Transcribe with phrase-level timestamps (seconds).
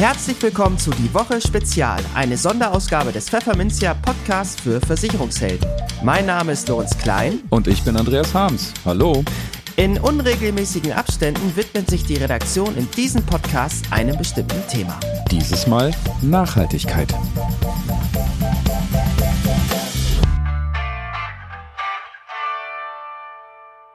[0.00, 5.68] Herzlich willkommen zu Die Woche Spezial, eine Sonderausgabe des Pfefferminzia Podcasts für Versicherungshelden.
[6.02, 7.40] Mein Name ist Lorenz Klein.
[7.50, 8.72] Und ich bin Andreas Harms.
[8.86, 9.22] Hallo.
[9.76, 14.98] In unregelmäßigen Abständen widmet sich die Redaktion in diesem Podcast einem bestimmten Thema.
[15.30, 15.90] Dieses Mal
[16.22, 17.14] Nachhaltigkeit.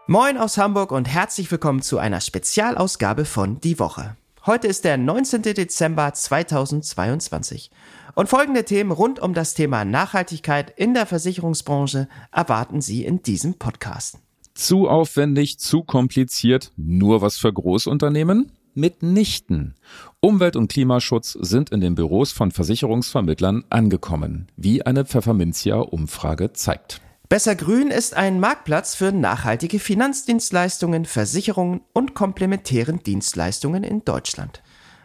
[0.06, 4.15] Moin aus Hamburg und herzlich willkommen zu einer Spezialausgabe von Die Woche.
[4.46, 5.42] Heute ist der 19.
[5.42, 7.72] Dezember 2022
[8.14, 13.56] und folgende Themen rund um das Thema Nachhaltigkeit in der Versicherungsbranche erwarten Sie in diesem
[13.56, 14.20] Podcast.
[14.54, 18.52] Zu aufwendig, zu kompliziert, nur was für Großunternehmen?
[18.76, 19.74] Mitnichten.
[20.20, 27.02] Umwelt- und Klimaschutz sind in den Büros von Versicherungsvermittlern angekommen, wie eine Pfefferminzia-Umfrage zeigt.
[27.28, 34.61] Besser Grün ist ein Marktplatz für nachhaltige Finanzdienstleistungen, Versicherungen und komplementären Dienstleistungen in Deutschland.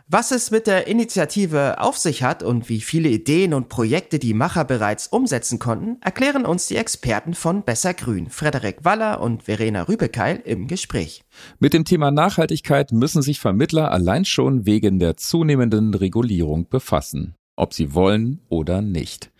[0.06, 4.34] Was es mit der Initiative auf sich hat und wie viele Ideen und Projekte die
[4.34, 9.84] Macher bereits umsetzen konnten, erklären uns die Experten von Besser Grün, Frederik Waller und Verena
[9.84, 11.22] Rübekeil im Gespräch.
[11.58, 17.72] Mit dem Thema Nachhaltigkeit müssen sich Vermittler allein schon wegen der zunehmenden Regulierung befassen, ob
[17.72, 19.30] sie wollen oder nicht.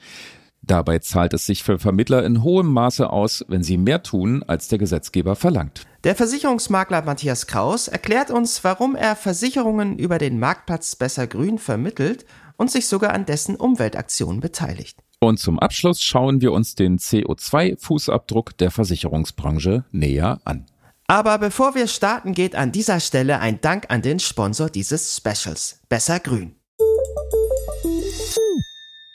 [0.62, 4.68] Dabei zahlt es sich für Vermittler in hohem Maße aus, wenn sie mehr tun, als
[4.68, 5.86] der Gesetzgeber verlangt.
[6.04, 12.24] Der Versicherungsmakler Matthias Kraus erklärt uns, warum er Versicherungen über den Marktplatz Besser Grün vermittelt
[12.56, 14.98] und sich sogar an dessen Umweltaktionen beteiligt.
[15.18, 20.66] Und zum Abschluss schauen wir uns den CO2-Fußabdruck der Versicherungsbranche näher an.
[21.06, 25.80] Aber bevor wir starten, geht an dieser Stelle ein Dank an den Sponsor dieses Specials,
[25.88, 26.54] Besser Grün.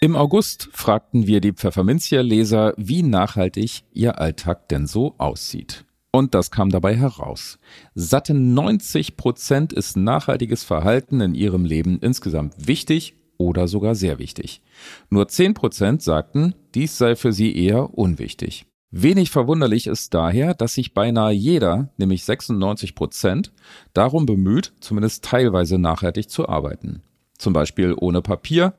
[0.06, 5.84] Im August fragten wir die Pfefferminzia-Leser, wie nachhaltig ihr Alltag denn so aussieht.
[6.12, 7.58] Und das kam dabei heraus.
[7.96, 14.62] Satte 90 Prozent ist nachhaltiges Verhalten in ihrem Leben insgesamt wichtig oder sogar sehr wichtig.
[15.10, 18.68] Nur 10 Prozent sagten, dies sei für sie eher unwichtig.
[18.92, 23.54] Wenig verwunderlich ist daher, dass sich beinahe jeder, nämlich 96 Prozent,
[23.94, 27.02] darum bemüht, zumindest teilweise nachhaltig zu arbeiten.
[27.40, 28.76] Zum Beispiel ohne Papier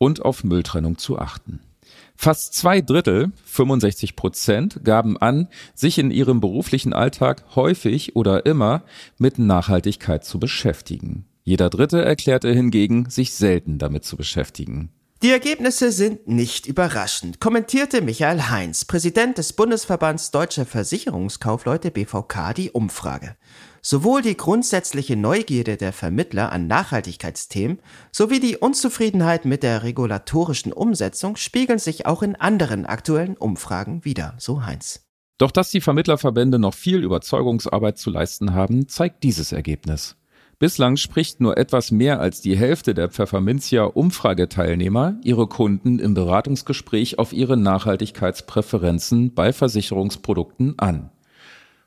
[0.00, 1.60] und auf Mülltrennung zu achten.
[2.16, 8.82] Fast zwei Drittel, 65 Prozent, gaben an, sich in ihrem beruflichen Alltag häufig oder immer
[9.18, 11.26] mit Nachhaltigkeit zu beschäftigen.
[11.44, 14.90] Jeder Dritte erklärte hingegen, sich selten damit zu beschäftigen.
[15.22, 22.70] Die Ergebnisse sind nicht überraschend, kommentierte Michael Heinz, Präsident des Bundesverbands Deutscher Versicherungskaufleute BVK, die
[22.70, 23.36] Umfrage.
[23.82, 27.78] Sowohl die grundsätzliche Neugierde der Vermittler an Nachhaltigkeitsthemen
[28.12, 34.34] sowie die Unzufriedenheit mit der regulatorischen Umsetzung spiegeln sich auch in anderen aktuellen Umfragen wider,
[34.38, 35.06] so Heinz.
[35.38, 40.16] Doch dass die Vermittlerverbände noch viel Überzeugungsarbeit zu leisten haben, zeigt dieses Ergebnis.
[40.58, 47.18] Bislang spricht nur etwas mehr als die Hälfte der Pfefferminzia Umfrageteilnehmer ihre Kunden im Beratungsgespräch
[47.18, 51.10] auf ihre Nachhaltigkeitspräferenzen bei Versicherungsprodukten an.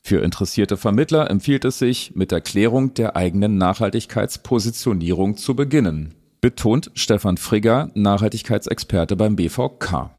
[0.06, 6.92] Für interessierte Vermittler empfiehlt es sich, mit der Klärung der eigenen Nachhaltigkeitspositionierung zu beginnen, betont
[6.94, 10.18] Stefan Frigger, Nachhaltigkeitsexperte beim BVK.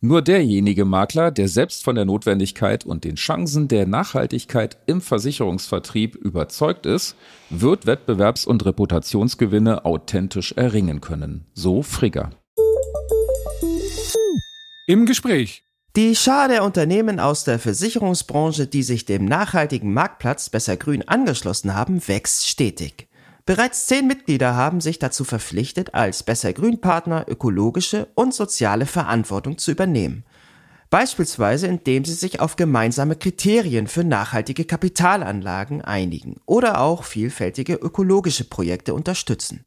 [0.00, 6.14] Nur derjenige Makler, der selbst von der Notwendigkeit und den Chancen der Nachhaltigkeit im Versicherungsvertrieb
[6.14, 7.16] überzeugt ist,
[7.50, 11.46] wird Wettbewerbs- und Reputationsgewinne authentisch erringen können.
[11.54, 12.30] So Frigger.
[14.86, 15.64] Im Gespräch
[15.98, 21.74] die Schar der Unternehmen aus der Versicherungsbranche, die sich dem nachhaltigen Marktplatz Besser Grün angeschlossen
[21.74, 23.08] haben, wächst stetig.
[23.44, 29.58] Bereits zehn Mitglieder haben sich dazu verpflichtet, als Besser Grün Partner ökologische und soziale Verantwortung
[29.58, 30.22] zu übernehmen.
[30.88, 38.44] Beispielsweise indem sie sich auf gemeinsame Kriterien für nachhaltige Kapitalanlagen einigen oder auch vielfältige ökologische
[38.44, 39.64] Projekte unterstützen.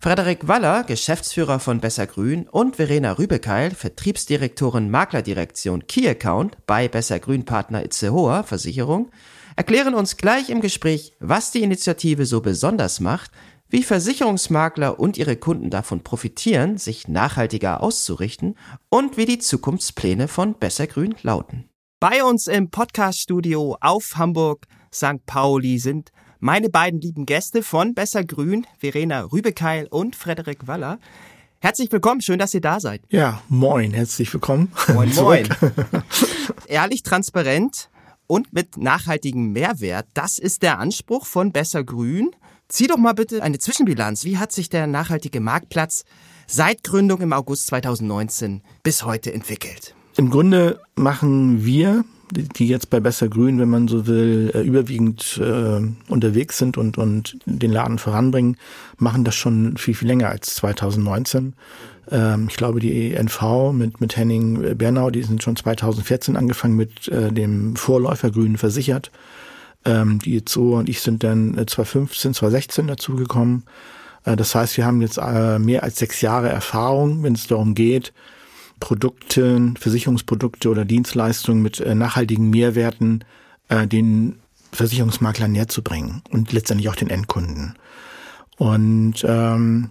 [0.00, 7.18] Frederik Waller, Geschäftsführer von Besser Grün und Verena Rübekeil, Vertriebsdirektorin Maklerdirektion Key Account bei Besser
[7.18, 9.10] Grün Partner Itzehoa Versicherung,
[9.56, 13.32] erklären uns gleich im Gespräch, was die Initiative so besonders macht,
[13.70, 18.54] wie Versicherungsmakler und ihre Kunden davon profitieren, sich nachhaltiger auszurichten
[18.90, 21.68] und wie die Zukunftspläne von Besser Grün lauten.
[21.98, 25.26] Bei uns im Podcaststudio auf Hamburg St.
[25.26, 30.98] Pauli sind meine beiden lieben Gäste von Besser Grün, Verena Rübekeil und Frederik Waller.
[31.60, 33.02] Herzlich willkommen, schön, dass ihr da seid.
[33.08, 34.70] Ja, moin, herzlich willkommen.
[34.94, 35.48] Moin, moin.
[36.68, 37.90] Ehrlich, transparent
[38.28, 42.30] und mit nachhaltigem Mehrwert, das ist der Anspruch von Besser Grün.
[42.68, 44.24] Zieh doch mal bitte eine Zwischenbilanz.
[44.24, 46.04] Wie hat sich der nachhaltige Marktplatz
[46.46, 49.94] seit Gründung im August 2019 bis heute entwickelt?
[50.16, 55.40] Im Grunde machen wir die jetzt bei Besser Grün, wenn man so will, äh, überwiegend
[55.42, 55.80] äh,
[56.10, 58.56] unterwegs sind und, und den Laden voranbringen,
[58.96, 61.54] machen das schon viel, viel länger als 2019.
[62.10, 67.08] Ähm, ich glaube, die ENV mit, mit Henning Bernau, die sind schon 2014 angefangen mit
[67.08, 69.10] äh, dem Vorläufer Grün versichert.
[69.84, 73.64] Ähm, die EZO und ich sind dann 2015, 2016 dazugekommen.
[74.24, 77.74] Äh, das heißt, wir haben jetzt äh, mehr als sechs Jahre Erfahrung, wenn es darum
[77.74, 78.12] geht,
[78.80, 83.24] Produkte, Versicherungsprodukte oder Dienstleistungen mit äh, nachhaltigen Mehrwerten
[83.70, 84.38] den
[84.72, 87.74] Versicherungsmaklern näher zu bringen und letztendlich auch den Endkunden.
[88.56, 89.90] Und ähm,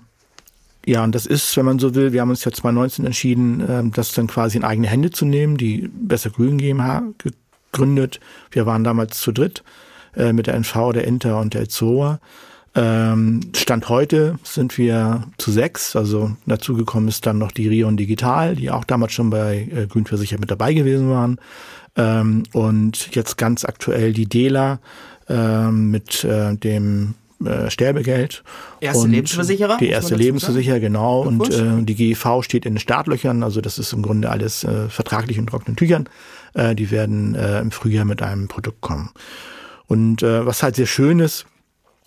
[0.86, 3.92] ja, und das ist, wenn man so will, wir haben uns ja 2019 entschieden, ähm,
[3.92, 8.22] das dann quasi in eigene Hände zu nehmen, die Besser Grün GmbH gegründet.
[8.52, 9.64] Wir waren damals zu dritt
[10.16, 12.20] äh, mit der NV, der Inter und der ZOA.
[12.78, 17.98] Ähm, Stand heute sind wir zu sechs, also dazu gekommen ist dann noch die Rion
[17.98, 21.40] Digital, die auch damals schon bei äh, Grünversichert mit dabei gewesen waren.
[21.96, 24.80] Ähm, und jetzt ganz aktuell die Dela
[25.28, 28.44] ähm, mit äh, dem äh, Sterbegeld.
[28.80, 29.78] Erste und Lebensversicherer?
[29.78, 31.22] Die erste Lebensversicherer, genau.
[31.22, 34.88] Und äh, die GEV steht in den Startlöchern, also das ist im Grunde alles äh,
[34.90, 36.08] vertraglich in trockenen Tüchern.
[36.54, 39.10] Äh, die werden äh, im Frühjahr mit einem Produkt kommen.
[39.88, 41.48] Und äh, was halt sehr schön ist,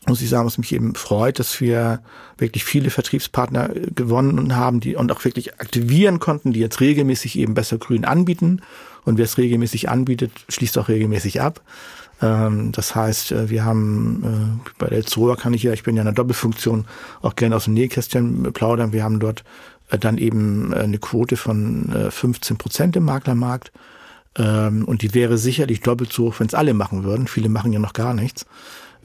[0.07, 2.01] muss ich sagen, was mich eben freut, dass wir
[2.39, 7.39] wirklich viele Vertriebspartner äh, gewonnen haben, die und auch wirklich aktivieren konnten, die jetzt regelmäßig
[7.39, 8.63] eben besser grün anbieten.
[9.05, 11.61] Und wer es regelmäßig anbietet, schließt auch regelmäßig ab.
[12.23, 15.97] Ähm, das heißt, äh, wir haben äh, bei der Zoa kann ich ja, ich bin
[15.97, 16.87] ja in einer Doppelfunktion,
[17.23, 18.93] auch gerne aus dem Nähkästchen plaudern.
[18.93, 19.45] Wir haben dort
[19.89, 23.73] dann eben eine Quote von 15 Prozent im Maklermarkt.
[24.37, 27.27] Ähm, und die wäre sicherlich doppelt so hoch, wenn es alle machen würden.
[27.27, 28.47] Viele machen ja noch gar nichts.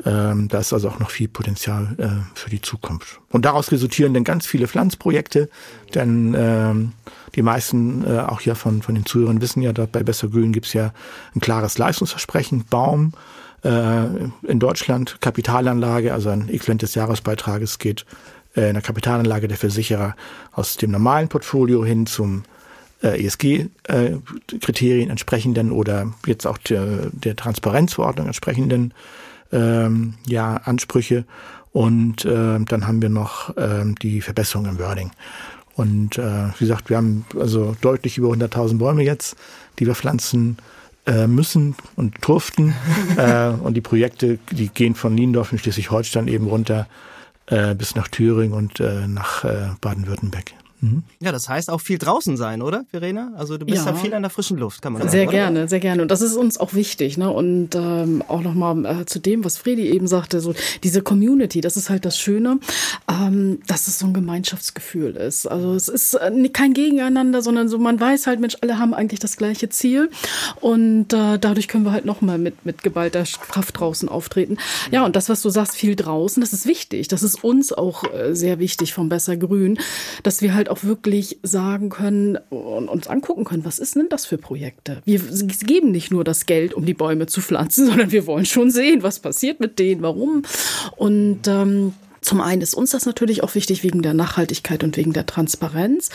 [0.03, 2.07] Ähm, da ist also auch noch viel Potenzial äh,
[2.37, 3.21] für die Zukunft.
[3.29, 5.49] Und daraus resultieren dann ganz viele Pflanzprojekte,
[5.93, 6.91] denn ähm,
[7.35, 10.51] die meisten äh, auch hier von, von den Zuhörern wissen ja, dort bei Besser Grün
[10.51, 10.93] gibt's ja
[11.33, 13.13] ein klares Leistungsversprechen, Baum
[13.63, 14.05] äh,
[14.43, 18.05] in Deutschland, Kapitalanlage, also ein Äquivalent des Jahresbeitrages geht
[18.55, 20.15] äh, in der Kapitalanlage der Versicherer
[20.51, 22.43] aus dem normalen Portfolio hin zum
[23.01, 28.93] äh, ESG-Kriterien äh, entsprechenden oder jetzt auch der, der Transparenzverordnung entsprechenden
[29.55, 31.25] ähm, ja, Ansprüche.
[31.71, 35.11] Und äh, dann haben wir noch äh, die Verbesserung im Wording.
[35.75, 39.35] Und äh, wie gesagt, wir haben also deutlich über 100.000 Bäume jetzt,
[39.77, 40.57] die wir pflanzen
[41.05, 42.73] äh, müssen und durften.
[43.17, 46.87] äh, und die Projekte, die gehen von Niendorf in Schleswig-Holstein eben runter
[47.47, 50.53] äh, bis nach Thüringen und äh, nach äh, Baden-Württemberg.
[50.81, 51.03] Mhm.
[51.21, 53.31] Ja, das heißt auch viel draußen sein, oder, Verena?
[53.37, 55.11] Also du bist ja, ja viel an der frischen Luft, kann man sagen.
[55.11, 55.31] Sehr oder?
[55.31, 56.01] gerne, sehr gerne.
[56.01, 57.17] Und das ist uns auch wichtig.
[57.17, 57.29] Ne?
[57.31, 61.77] Und ähm, auch nochmal äh, zu dem, was Fredi eben sagte, so diese Community, das
[61.77, 62.59] ist halt das Schöne,
[63.09, 65.47] ähm, dass es so ein Gemeinschaftsgefühl ist.
[65.47, 69.19] Also es ist äh, kein Gegeneinander, sondern so, man weiß halt, Mensch, alle haben eigentlich
[69.19, 70.09] das gleiche Ziel.
[70.61, 74.57] Und äh, dadurch können wir halt nochmal mit, mit geballter Kraft draußen auftreten.
[74.91, 77.07] Ja, und das, was du sagst, viel draußen, das ist wichtig.
[77.07, 79.79] Das ist uns auch äh, sehr wichtig vom Besser Grün,
[80.23, 84.09] dass wir halt auch auch wirklich sagen können und uns angucken können, was ist denn
[84.09, 85.01] das für Projekte?
[85.05, 88.71] Wir geben nicht nur das Geld, um die Bäume zu pflanzen, sondern wir wollen schon
[88.71, 90.43] sehen, was passiert mit denen, warum.
[90.97, 95.13] Und ähm, zum einen ist uns das natürlich auch wichtig wegen der Nachhaltigkeit und wegen
[95.13, 96.09] der Transparenz,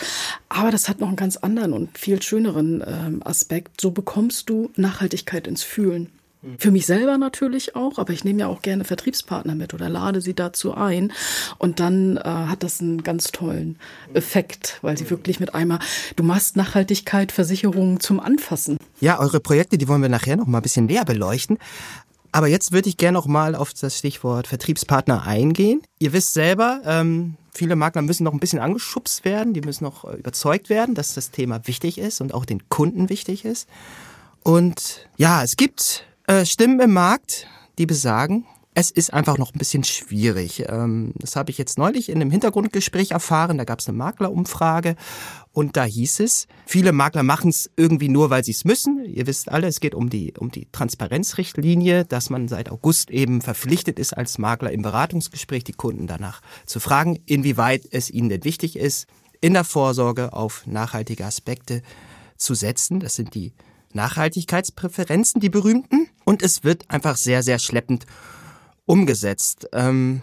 [0.49, 3.81] aber das hat noch einen ganz anderen und viel schöneren ähm, Aspekt.
[3.81, 6.09] So bekommst du Nachhaltigkeit ins Fühlen.
[6.57, 10.21] Für mich selber natürlich auch, aber ich nehme ja auch gerne Vertriebspartner mit oder lade
[10.21, 11.13] sie dazu ein.
[11.59, 13.77] Und dann äh, hat das einen ganz tollen
[14.15, 15.79] Effekt, weil sie wirklich mit einmal,
[16.15, 18.77] du machst Nachhaltigkeit, Versicherungen zum Anfassen.
[19.01, 21.59] Ja, eure Projekte, die wollen wir nachher noch mal ein bisschen näher beleuchten.
[22.31, 25.81] Aber jetzt würde ich gerne noch mal auf das Stichwort Vertriebspartner eingehen.
[25.99, 30.05] Ihr wisst selber, ähm, viele Makler müssen noch ein bisschen angeschubst werden, die müssen noch
[30.05, 33.67] äh, überzeugt werden, dass das Thema wichtig ist und auch den Kunden wichtig ist.
[34.43, 37.45] Und ja, es gibt äh, Stimmen im Markt,
[37.77, 40.63] die besagen, es ist einfach noch ein bisschen schwierig.
[40.69, 43.57] Ähm, das habe ich jetzt neulich in einem Hintergrundgespräch erfahren.
[43.57, 44.95] Da gab es eine Maklerumfrage
[45.51, 49.03] und da hieß es, viele Makler machen es irgendwie nur, weil sie es müssen.
[49.03, 53.41] Ihr wisst alle, es geht um die, um die Transparenzrichtlinie, dass man seit August eben
[53.41, 58.45] verpflichtet ist, als Makler im Beratungsgespräch die Kunden danach zu fragen, inwieweit es ihnen denn
[58.45, 59.05] wichtig ist,
[59.41, 61.81] in der Vorsorge auf nachhaltige Aspekte
[62.37, 63.01] zu setzen.
[63.01, 63.51] Das sind die
[63.95, 66.07] Nachhaltigkeitspräferenzen, die berühmten.
[66.25, 68.05] Und es wird einfach sehr, sehr schleppend
[68.85, 69.67] umgesetzt.
[69.73, 70.21] Ähm,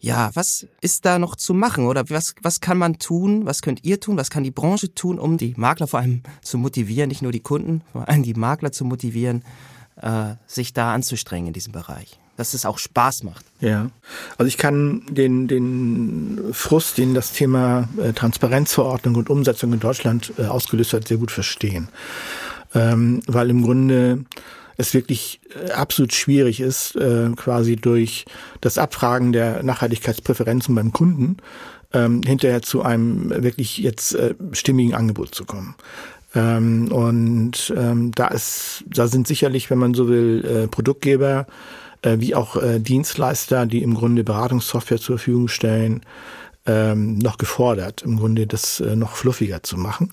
[0.00, 3.44] ja, was ist da noch zu machen oder was, was kann man tun?
[3.44, 4.16] Was könnt ihr tun?
[4.16, 7.40] Was kann die Branche tun, um die Makler vor allem zu motivieren, nicht nur die
[7.40, 9.44] Kunden, vor allem die Makler zu motivieren,
[10.00, 12.18] äh, sich da anzustrengen in diesem Bereich?
[12.38, 13.44] Dass es auch Spaß macht.
[13.60, 13.90] Ja,
[14.38, 20.32] also ich kann den, den Frust, den das Thema äh, Transparenzverordnung und Umsetzung in Deutschland
[20.38, 21.88] äh, ausgelöst hat, sehr gut verstehen.
[22.74, 24.24] Ähm, weil im Grunde
[24.76, 28.24] es wirklich äh, absolut schwierig ist, äh, quasi durch
[28.60, 31.36] das Abfragen der Nachhaltigkeitspräferenzen beim Kunden
[31.92, 35.74] ähm, hinterher zu einem wirklich jetzt äh, stimmigen Angebot zu kommen.
[36.34, 41.46] Ähm, und ähm, da ist, da sind sicherlich, wenn man so will, äh, Produktgeber
[42.02, 46.02] äh, wie auch äh, Dienstleister, die im Grunde Beratungssoftware zur Verfügung stellen,
[46.66, 50.12] ähm, noch gefordert, im Grunde das äh, noch fluffiger zu machen.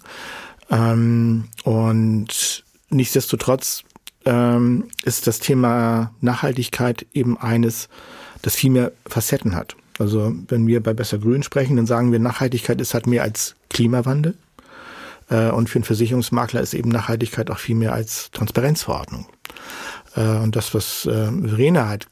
[0.70, 3.84] Ähm, und nichtsdestotrotz
[4.26, 7.90] ähm, ist das Thema Nachhaltigkeit eben eines,
[8.42, 9.76] das viel mehr Facetten hat.
[10.00, 13.56] Also wenn wir bei Besser Grün sprechen, dann sagen wir, Nachhaltigkeit ist halt mehr als
[13.70, 14.36] Klimawandel.
[15.30, 19.28] Äh, und für einen Versicherungsmakler ist eben Nachhaltigkeit auch viel mehr als Transparenzverordnung.
[20.16, 22.08] Äh, und das, was äh, Verena halt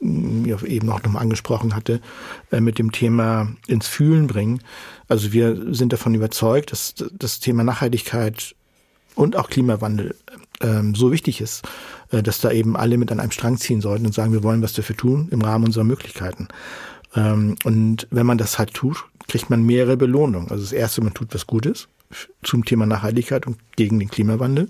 [0.00, 2.00] eben auch nochmal angesprochen hatte,
[2.58, 4.62] mit dem Thema ins Fühlen bringen.
[5.08, 8.54] Also wir sind davon überzeugt, dass das Thema Nachhaltigkeit
[9.14, 10.14] und auch Klimawandel
[10.62, 11.62] ähm, so wichtig ist,
[12.10, 14.72] dass da eben alle mit an einem Strang ziehen sollten und sagen, wir wollen was
[14.72, 16.48] dafür tun im Rahmen unserer Möglichkeiten.
[17.14, 20.50] Ähm, und wenn man das halt tut, kriegt man mehrere Belohnungen.
[20.50, 21.88] Also das erste, man tut was Gutes
[22.42, 24.68] zum Thema Nachhaltigkeit und gegen den Klimawandel.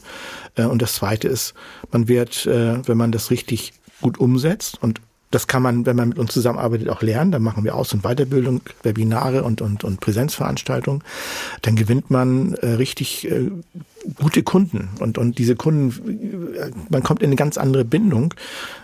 [0.56, 1.54] Äh, und das zweite ist,
[1.90, 6.08] man wird, äh, wenn man das richtig gut umsetzt und das kann man, wenn man
[6.08, 7.30] mit uns zusammenarbeitet, auch lernen.
[7.30, 11.02] Dann machen wir Aus- und Weiterbildung, Webinare und, und, und Präsenzveranstaltungen.
[11.62, 13.50] Dann gewinnt man äh, richtig äh,
[14.16, 14.88] gute Kunden.
[14.98, 18.34] Und, und diese Kunden, äh, man kommt in eine ganz andere Bindung,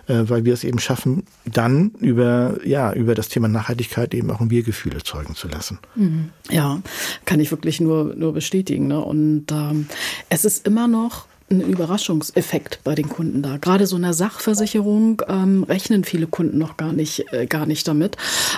[0.07, 4.39] äh, weil wir es eben schaffen, dann über, ja, über das Thema Nachhaltigkeit eben auch
[4.39, 5.79] ein Wir-Gefühl erzeugen zu lassen.
[5.95, 6.29] Mhm.
[6.49, 6.81] Ja,
[7.25, 8.87] kann ich wirklich nur, nur bestätigen.
[8.87, 9.01] Ne?
[9.01, 9.87] Und ähm,
[10.29, 13.57] es ist immer noch ein Überraschungseffekt bei den Kunden da.
[13.57, 18.17] Gerade so eine Sachversicherung ähm, rechnen viele Kunden noch gar nicht, äh, gar nicht damit.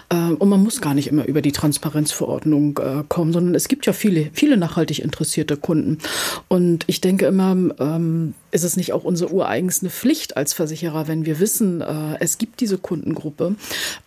[0.10, 3.86] Ähm, und man muss gar nicht immer über die Transparenzverordnung äh, kommen, sondern es gibt
[3.86, 6.00] ja viele, viele nachhaltig interessierte Kunden.
[6.48, 11.26] Und ich denke immer, ähm, ist es nicht auch unsere ureigenste Pflicht als Versicherer, wenn
[11.26, 13.56] wir wissen, äh, es gibt diese Kundengruppe.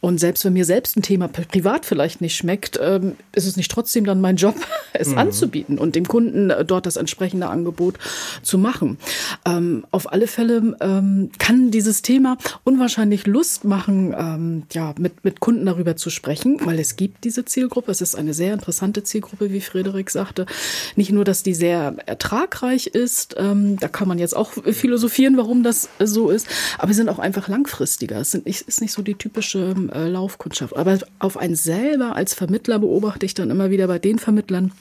[0.00, 3.70] Und selbst wenn mir selbst ein Thema privat vielleicht nicht schmeckt, ähm, ist es nicht
[3.70, 4.56] trotzdem dann mein Job,
[4.92, 5.18] es mhm.
[5.18, 7.98] anzubieten und dem Kunden äh, dort das entsprechende Angebot
[8.42, 8.98] zu machen.
[9.46, 15.40] Ähm, auf alle Fälle ähm, kann dieses Thema unwahrscheinlich Lust machen, ähm, ja, mit, mit
[15.40, 17.90] Kunden darüber zu sprechen, weil es gibt diese Zielgruppe.
[17.90, 20.46] Es ist eine sehr interessante Zielgruppe, wie Frederik sagte.
[20.96, 25.62] Nicht nur, dass die sehr ertragreich ist, ähm, da kann man jetzt auch philosophieren, warum
[25.62, 26.46] das so ist,
[26.78, 28.20] aber sie sind auch einfach langfristiger.
[28.20, 30.76] Es sind nicht, ist nicht so die typische äh, Laufkundschaft.
[30.76, 34.72] Aber auf einen selber als Vermittler beobachte ich dann immer wieder bei den Vermittlern,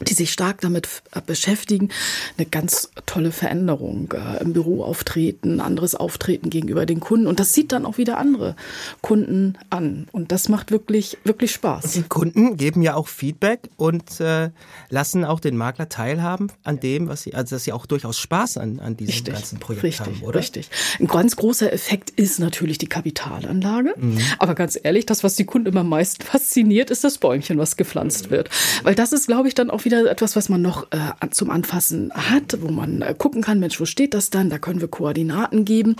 [0.00, 0.88] die sich stark damit
[1.26, 1.90] beschäftigen,
[2.36, 7.52] eine ganz tolle Veränderung äh, im Büro auftreten, anderes Auftreten gegenüber den Kunden und das
[7.52, 8.56] sieht dann auch wieder andere
[9.00, 11.92] Kunden an und das macht wirklich wirklich Spaß.
[11.92, 14.50] Die Kunden geben ja auch Feedback und äh,
[14.90, 18.58] lassen auch den Makler teilhaben an dem, was sie also dass sie auch durchaus Spaß
[18.58, 20.40] an an diesem richtig, ganzen Projekt richtig, haben, oder?
[20.40, 20.70] Richtig.
[21.00, 24.18] Ein ganz großer Effekt ist natürlich die Kapitalanlage, mhm.
[24.38, 27.76] aber ganz ehrlich, das was die Kunden immer am meisten fasziniert, ist das Bäumchen, was
[27.76, 28.50] gepflanzt wird,
[28.82, 32.12] weil das ist glaube ich dann auch wieder etwas, was man noch äh, zum Anfassen
[32.12, 34.50] hat, wo man äh, gucken kann, Mensch, wo steht das dann?
[34.50, 35.96] Da können wir Koordinaten geben.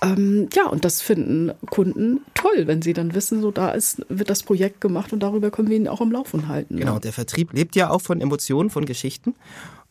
[0.00, 4.30] Ähm, ja, und das finden Kunden toll, wenn sie dann wissen, so da ist, wird
[4.30, 6.76] das Projekt gemacht und darüber können wir ihn auch am Laufen halten.
[6.76, 7.00] Genau, ja.
[7.00, 9.34] der Vertrieb lebt ja auch von Emotionen, von Geschichten.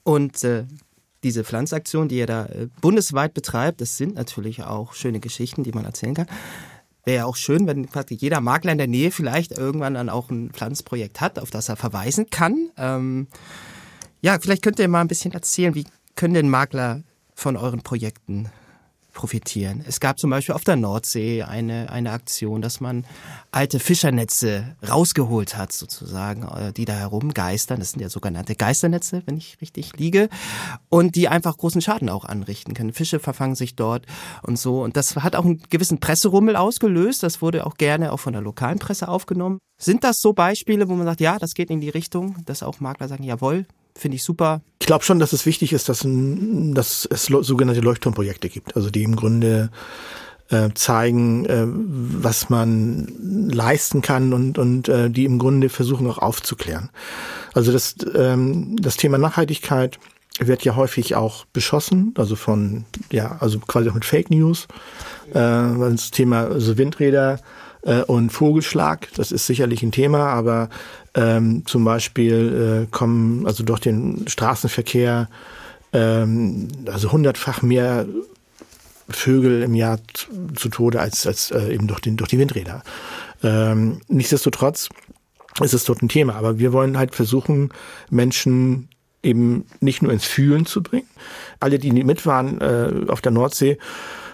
[0.03, 0.63] Und äh,
[1.23, 5.71] diese Pflanzaktion, die er da äh, bundesweit betreibt, das sind natürlich auch schöne Geschichten, die
[5.71, 6.27] man erzählen kann.
[7.05, 10.29] Wäre ja auch schön, wenn quasi jeder Makler in der Nähe vielleicht irgendwann dann auch
[10.29, 12.69] ein Pflanzprojekt hat, auf das er verweisen kann.
[12.77, 13.27] Ähm,
[14.21, 17.03] ja, vielleicht könnt ihr mal ein bisschen erzählen, wie können denn Makler
[17.35, 18.49] von euren Projekten
[19.13, 19.83] profitieren.
[19.87, 23.05] Es gab zum Beispiel auf der Nordsee eine, eine Aktion, dass man
[23.51, 27.79] alte Fischernetze rausgeholt hat, sozusagen, äh, die da herumgeistern.
[27.79, 30.29] Das sind ja sogenannte Geisternetze, wenn ich richtig liege.
[30.89, 32.91] Und die einfach großen Schaden auch anrichten können.
[32.91, 34.05] Fische verfangen sich dort
[34.41, 34.81] und so.
[34.83, 37.23] Und das hat auch einen gewissen Presserummel ausgelöst.
[37.23, 39.59] Das wurde auch gerne auch von der lokalen Presse aufgenommen.
[39.79, 42.79] Sind das so Beispiele, wo man sagt, ja, das geht in die Richtung, dass auch
[42.79, 44.61] Makler sagen, jawohl, finde ich super.
[44.79, 49.03] Ich glaube schon, dass es wichtig ist, dass, dass es sogenannte Leuchtturmprojekte gibt, also die
[49.03, 49.69] im Grunde
[50.49, 53.07] äh, zeigen, äh, was man
[53.49, 56.89] leisten kann und, und äh, die im Grunde versuchen auch aufzuklären.
[57.53, 59.99] Also das, ähm, das Thema Nachhaltigkeit
[60.39, 64.67] wird ja häufig auch beschossen, also von, ja, also quasi auch mit Fake News,
[65.29, 67.39] äh, das Thema also Windräder
[67.83, 70.69] äh, und Vogelschlag, das ist sicherlich ein Thema, aber
[71.15, 75.29] ähm, zum Beispiel äh, kommen also durch den Straßenverkehr
[75.91, 78.05] ähm, also hundertfach mehr
[79.09, 79.99] Vögel im Jahr
[80.55, 82.83] zu Tode als, als äh, eben durch, den, durch die Windräder.
[83.43, 84.89] Ähm, nichtsdestotrotz
[85.61, 87.69] ist es dort ein Thema, aber wir wollen halt versuchen,
[88.09, 88.89] Menschen
[89.21, 91.07] eben nicht nur ins Fühlen zu bringen.
[91.59, 93.77] Alle, die mit waren äh, auf der Nordsee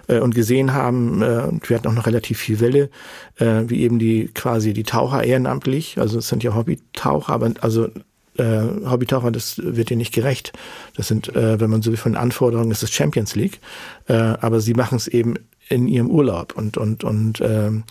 [0.10, 2.90] äh, und gesehen haben, äh, wir hatten auch noch relativ viel Welle,
[3.38, 7.88] äh, wie eben die quasi die Taucher ehrenamtlich, also es sind ja Hobbytaucher, aber also
[8.38, 10.54] äh, Hobbytaucher, das wird dir nicht gerecht.
[10.96, 13.60] Das sind, äh, wenn man so wie von Anforderungen, ist es Champions League,
[14.08, 15.36] äh, aber sie machen es eben
[15.68, 17.84] in ihrem Urlaub und und und ähm,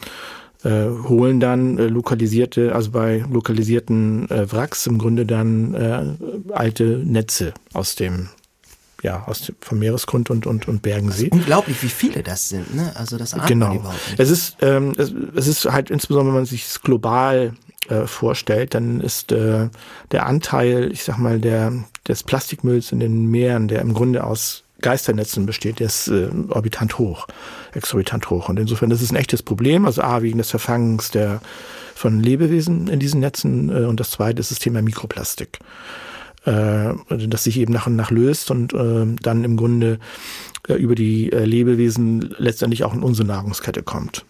[0.65, 6.05] äh, holen dann äh, lokalisierte, also bei lokalisierten äh, Wracks im Grunde dann äh,
[6.53, 8.29] alte Netze aus dem
[9.03, 11.29] ja, aus dem, vom Meeresgrund und, und, und Bergensee.
[11.31, 12.93] Unglaublich, wie viele das sind, ne?
[12.97, 13.69] Also das ahnt genau.
[13.69, 14.21] man überhaupt nicht.
[14.21, 17.55] Es ist, ähm, es, es ist halt insbesondere, wenn man sich es global
[17.89, 19.69] äh, vorstellt, dann ist äh,
[20.11, 21.73] der Anteil, ich sag mal, der
[22.07, 26.99] des Plastikmülls in den Meeren, der im Grunde aus Geisternetzen besteht, der ist äh, orbitant
[26.99, 27.27] hoch,
[27.75, 28.49] exorbitant hoch.
[28.49, 29.85] Und insofern das ist ein echtes Problem.
[29.85, 31.41] Also A, wegen des Verfangens der,
[31.95, 35.59] von Lebewesen in diesen Netzen äh, und das zweite ist das Thema Mikroplastik.
[36.49, 36.95] Äh,
[37.29, 39.99] das sich eben nach und nach löst und äh, dann im Grunde
[40.67, 44.25] äh, über die äh, Lebewesen letztendlich auch in unsere Nahrungskette kommt.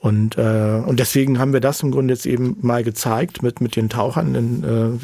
[0.00, 3.76] Und, äh, und deswegen haben wir das im Grunde jetzt eben mal gezeigt mit, mit
[3.76, 4.98] den Tauchern, in, äh,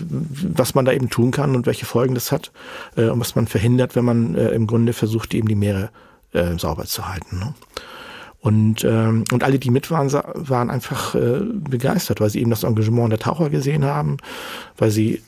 [0.57, 2.51] was man da eben tun kann und welche Folgen das hat
[2.97, 5.91] äh, und was man verhindert, wenn man äh, im Grunde versucht, eben die Meere
[6.33, 7.39] äh, sauber zu halten.
[7.39, 7.55] Ne?
[8.43, 12.65] Und, ähm, und alle, die mit waren, waren einfach äh, begeistert, weil sie eben das
[12.65, 14.17] Engagement der Taucher gesehen haben,
[14.77, 15.21] weil sie äh,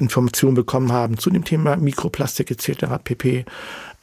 [0.00, 2.86] Informationen bekommen haben zu dem Thema Mikroplastik etc.
[3.04, 3.44] pp.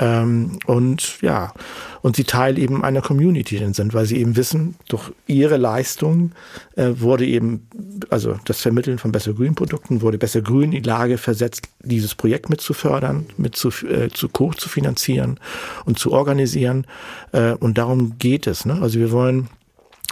[0.01, 1.53] Ähm, und ja,
[2.01, 6.31] und sie Teil eben einer Community sind, weil sie eben wissen, durch ihre Leistung
[6.75, 7.67] äh, wurde eben,
[8.09, 12.15] also das Vermitteln von Besser Grün Produkten, wurde Besser Grün in die Lage versetzt, dieses
[12.15, 15.39] Projekt mit zu fördern, mit zu, äh, zu co zu finanzieren
[15.85, 16.87] und zu organisieren.
[17.31, 18.65] Äh, und darum geht es.
[18.65, 18.79] Ne?
[18.81, 19.49] Also wir wollen,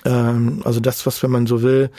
[0.06, 1.90] ähm, also das, was, wenn man so will,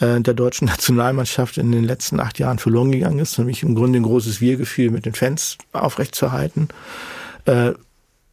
[0.00, 3.98] äh, der deutschen Nationalmannschaft in den letzten acht Jahren verloren gegangen ist, nämlich im Grunde
[3.98, 6.68] ein großes Wir-Gefühl mit den Fans aufrechtzuerhalten.
[7.46, 7.72] Äh,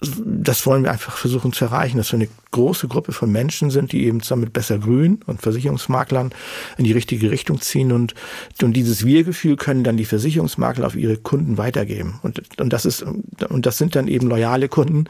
[0.02, 3.92] das wollen wir einfach versuchen zu erreichen, dass wir eine große Gruppe von Menschen sind,
[3.92, 6.32] die eben zusammen mit Besser Grün und Versicherungsmaklern
[6.80, 8.16] in die richtige Richtung ziehen und,
[8.64, 12.20] und dieses Wir-Gefühl können dann die Versicherungsmakler auf ihre Kunden weitergeben.
[12.24, 15.06] Und, und das ist, und das sind dann eben loyale Kunden,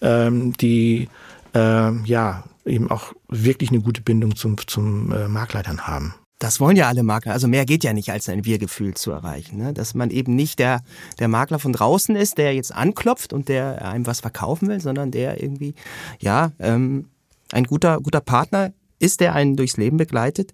[0.00, 1.08] ähm, die,
[1.54, 6.14] ähm, ja, eben auch wirklich eine gute Bindung zum, zum äh, Makler haben.
[6.38, 7.32] Das wollen ja alle Makler.
[7.32, 9.56] Also mehr geht ja nicht, als ein Wir-Gefühl zu erreichen.
[9.56, 9.72] Ne?
[9.72, 10.82] Dass man eben nicht der,
[11.18, 15.10] der Makler von draußen ist, der jetzt anklopft und der einem was verkaufen will, sondern
[15.10, 15.74] der irgendwie,
[16.20, 17.06] ja, ähm,
[17.52, 20.52] ein guter, guter Partner ist, der einen durchs Leben begleitet.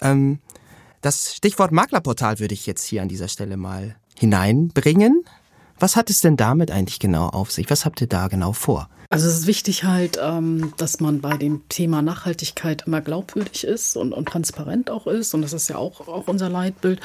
[0.00, 0.40] Ähm,
[1.02, 5.24] das Stichwort Maklerportal würde ich jetzt hier an dieser Stelle mal hineinbringen.
[5.78, 7.70] Was hat es denn damit eigentlich genau auf sich?
[7.70, 8.88] Was habt ihr da genau vor?
[9.12, 13.94] Also es ist wichtig halt, ähm, dass man bei dem Thema Nachhaltigkeit immer glaubwürdig ist
[13.94, 15.34] und, und transparent auch ist.
[15.34, 16.98] Und das ist ja auch, auch unser Leitbild.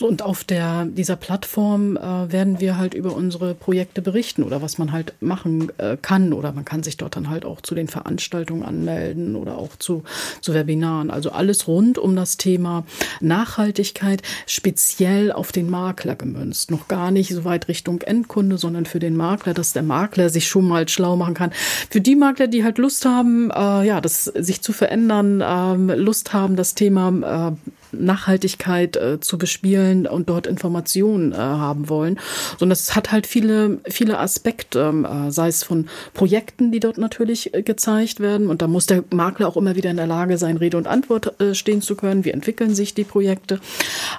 [0.00, 4.78] Und auf der, dieser Plattform äh, werden wir halt über unsere Projekte berichten oder was
[4.78, 6.32] man halt machen äh, kann.
[6.32, 10.02] Oder man kann sich dort dann halt auch zu den Veranstaltungen anmelden oder auch zu,
[10.40, 11.12] zu Webinaren.
[11.12, 12.84] Also alles rund um das Thema
[13.20, 16.72] Nachhaltigkeit, speziell auf den Makler gemünzt.
[16.72, 20.48] Noch gar nicht so weit Richtung Endkunde, sondern für den Makler, dass der Makler sich
[20.48, 21.51] schon mal schlau machen kann,
[21.90, 26.32] für die Makler, die halt Lust haben, äh, ja, das sich zu verändern, ähm, Lust
[26.32, 32.18] haben, das Thema äh, Nachhaltigkeit äh, zu bespielen und dort Informationen äh, haben wollen.
[32.58, 36.98] Sondern es hat halt viele, viele Aspekte, ähm, äh, sei es von Projekten, die dort
[36.98, 38.48] natürlich äh, gezeigt werden.
[38.48, 41.40] Und da muss der Makler auch immer wieder in der Lage sein, Rede und Antwort
[41.40, 42.24] äh, stehen zu können.
[42.24, 43.60] Wie entwickeln sich die Projekte?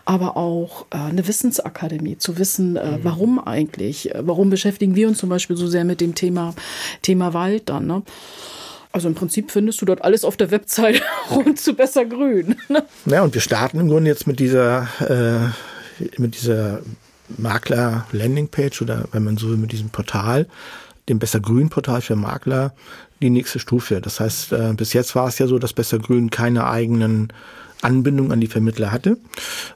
[0.06, 3.00] Aber auch äh, eine Wissensakademie, zu wissen, mhm.
[3.04, 6.54] warum eigentlich, warum beschäftigen wir uns zum Beispiel so sehr mit dem Thema,
[7.02, 7.88] Thema Wald dann.
[7.88, 8.04] Ne?
[8.94, 11.02] Also im Prinzip findest du dort alles auf der Website
[11.32, 12.56] rund zu besser grün.
[13.06, 16.80] Ja, und wir starten im Grunde jetzt mit dieser, äh, mit dieser
[17.38, 20.48] Makler Landingpage oder wenn man so will, mit diesem Portal,
[21.10, 22.74] dem Besser Grün Portal für Makler,
[23.22, 24.00] die nächste Stufe.
[24.00, 27.34] Das heißt, äh, bis jetzt war es ja so, dass Besser Grün keine eigenen
[27.84, 29.18] Anbindung an die Vermittler hatte.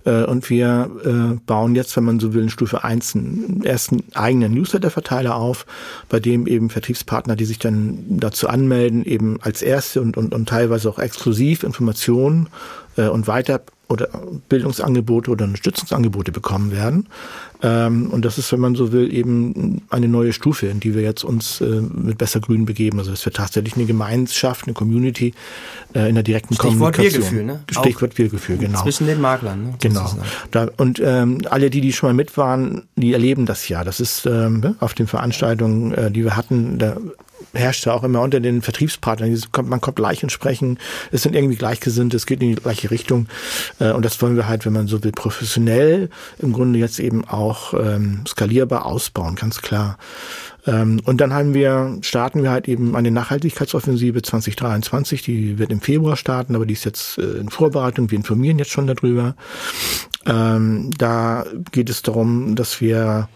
[0.05, 4.03] Äh, und wir äh, bauen jetzt, wenn man so will, in Stufe 1 einen ersten
[4.13, 5.65] eigenen Newsletter-Verteiler auf,
[6.09, 10.49] bei dem eben Vertriebspartner, die sich dann dazu anmelden, eben als erste und, und, und
[10.49, 12.49] teilweise auch exklusiv Informationen
[12.97, 14.09] äh, und weiter oder
[14.49, 17.07] Bildungsangebote oder Unterstützungsangebote bekommen werden.
[17.63, 21.01] Ähm, und das ist, wenn man so will, eben eine neue Stufe, in die wir
[21.01, 22.99] jetzt uns äh, mit Besser Grün begeben.
[22.99, 25.33] Also dass wir tatsächlich eine Gemeinschaft, eine Community
[25.93, 27.21] äh, in der direkten Stichwort Kommunikation.
[27.21, 27.63] Wir-Gefühl, ne?
[27.71, 28.83] Stichwort Wir-Gefühl, genau.
[28.83, 29.73] Zwischen den Maklern, ne?
[29.79, 30.11] Genau.
[30.51, 33.83] Da, und ähm, alle, die, die schon mal mit waren, die erleben das ja.
[33.83, 36.97] Das ist ähm, auf den Veranstaltungen, äh, die wir hatten, da
[37.57, 39.37] herrscht auch immer unter den Vertriebspartnern.
[39.63, 40.79] Man kommt gleich ins Sprechen,
[41.11, 43.27] es sind irgendwie gleichgesinnt, es geht in die gleiche Richtung.
[43.79, 47.25] Äh, und das wollen wir halt, wenn man so will, professionell im Grunde jetzt eben
[47.25, 49.97] auch ähm, skalierbar ausbauen, ganz klar.
[50.67, 55.81] Ähm, und dann haben wir, starten wir halt eben eine Nachhaltigkeitsoffensive 2023, die wird im
[55.81, 58.11] Februar starten, aber die ist jetzt äh, in Vorbereitung.
[58.11, 59.35] Wir informieren jetzt schon darüber.
[60.25, 63.29] Ähm, da geht es darum, dass wir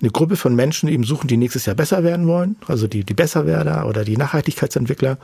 [0.00, 3.14] eine Gruppe von Menschen eben suchen, die nächstes Jahr besser werden wollen, also die, die
[3.14, 5.18] Besserwerder oder die Nachhaltigkeitsentwickler.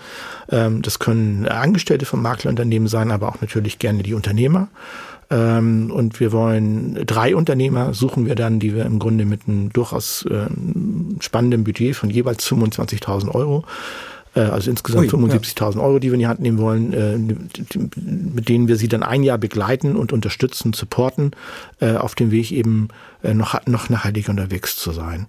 [0.50, 4.68] Ähm, das können Angestellte von Maklerunternehmen sein, aber auch natürlich gerne die Unternehmer.
[5.30, 9.72] Ähm, und wir wollen drei Unternehmer suchen wir dann, die wir im Grunde mit einem
[9.72, 10.46] durchaus äh,
[11.20, 13.64] spannenden Budget von jeweils 25.000 Euro
[14.40, 18.76] also insgesamt 75.000 Euro, die wir in die Hand nehmen wollen, äh, mit denen wir
[18.76, 21.32] sie dann ein Jahr begleiten und unterstützen, supporten,
[21.80, 22.88] äh, auf dem Weg eben
[23.22, 25.28] noch, noch nachhaltig unterwegs zu sein.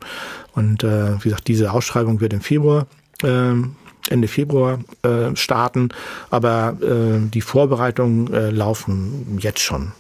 [0.53, 2.87] Und wie gesagt, diese Ausschreibung wird im Februar
[3.21, 3.75] ähm,
[4.09, 5.89] Ende Februar äh, starten,
[6.29, 9.93] aber äh, die Vorbereitungen äh, laufen jetzt schon.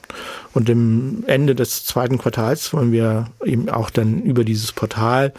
[0.53, 5.33] Und im Ende des zweiten Quartals wollen wir eben auch dann über dieses Portal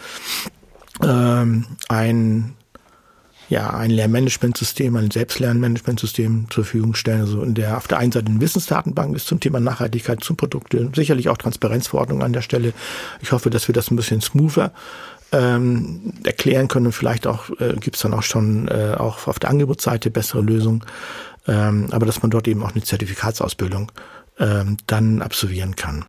[1.03, 2.53] ähm, ein
[3.49, 7.21] ja, ein Lernmanagementsystem, ein Selbstlernmanagementsystem zur Verfügung stellen.
[7.21, 10.89] Also in der auf der einen Seite eine Wissensdatenbank ist zum Thema Nachhaltigkeit, zum Produkte,
[10.95, 12.73] sicherlich auch Transparenzverordnung an der Stelle.
[13.21, 14.71] Ich hoffe, dass wir das ein bisschen smoother
[15.31, 19.39] ähm, erklären können und vielleicht auch äh, gibt es dann auch schon äh, auch auf
[19.39, 20.83] der Angebotsseite bessere Lösungen.
[21.47, 23.91] Ähm, aber dass man dort eben auch eine Zertifikatsausbildung
[24.39, 26.05] ähm, dann absolvieren kann.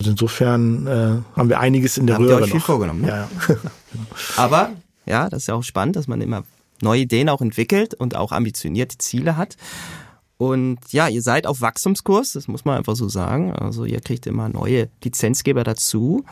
[0.00, 3.02] Also insofern äh, haben wir einiges in der Habt Röhre ihr euch viel vorgenommen.
[3.02, 3.08] Ne?
[3.08, 3.56] Ja, ja.
[4.36, 4.70] aber
[5.06, 6.42] ja, das ist ja auch spannend, dass man immer
[6.84, 9.56] neue Ideen auch entwickelt und auch ambitionierte Ziele hat.
[10.36, 13.52] Und ja, ihr seid auf Wachstumskurs, das muss man einfach so sagen.
[13.52, 16.24] Also ihr kriegt immer neue Lizenzgeber dazu.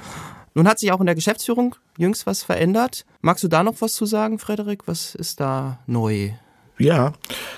[0.54, 3.04] Nun hat sich auch in der Geschäftsführung jüngst was verändert.
[3.20, 4.86] Magst du da noch was zu sagen, Frederik?
[4.86, 6.30] Was ist da neu?
[6.78, 7.12] Ja,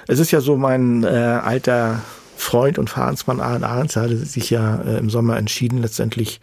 [0.06, 2.02] es ist ja so, mein äh, alter
[2.36, 6.40] Freund und Fahrensmann Arend Ahrens hatte sich ja äh, im Sommer entschieden, letztendlich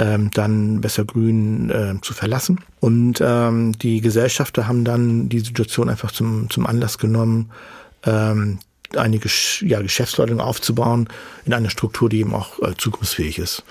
[0.00, 2.60] ähm, dann Besser Grün äh, zu verlassen.
[2.80, 7.50] Und ähm, die Gesellschafter haben dann die Situation einfach zum, zum Anlass genommen,
[8.04, 8.58] ähm,
[8.96, 11.08] eine Gesch ja, Geschäftsleitung aufzubauen
[11.44, 13.62] in einer Struktur, die eben auch äh, zukunftsfähig ist.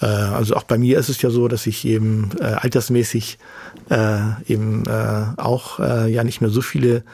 [0.00, 3.38] Äh, also auch bei mir ist es ja so, dass ich eben äh, altersmäßig
[3.88, 7.04] äh, eben äh, auch äh, ja nicht mehr so viele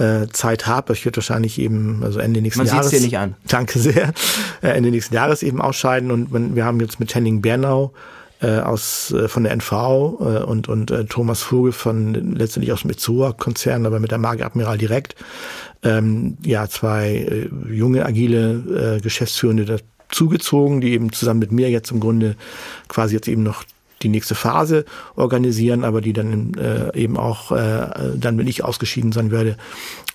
[0.00, 0.92] äh, Zeit habe.
[0.94, 2.86] Ich werde wahrscheinlich eben, also Ende nächsten Man Jahres.
[2.86, 3.36] Man dir nicht an.
[3.48, 4.12] Danke sehr.
[4.62, 7.92] Äh, Ende nächsten Jahres eben ausscheiden und man, wir haben jetzt mit Henning Bernau
[8.40, 12.82] äh, aus äh, von der NV äh, und und äh, Thomas Vogel von letztendlich aus
[12.82, 15.14] dem Itzoa-Konzern, aber mit der Marke Admiral direkt
[15.82, 21.90] ähm, ja zwei äh, junge agile äh, Geschäftsführende dazugezogen, die eben zusammen mit mir jetzt
[21.90, 22.36] im Grunde
[22.88, 23.64] quasi jetzt eben noch
[24.02, 24.84] die nächste Phase
[25.14, 29.56] organisieren, aber die dann äh, eben auch, äh, dann wenn ich ausgeschieden sein werde,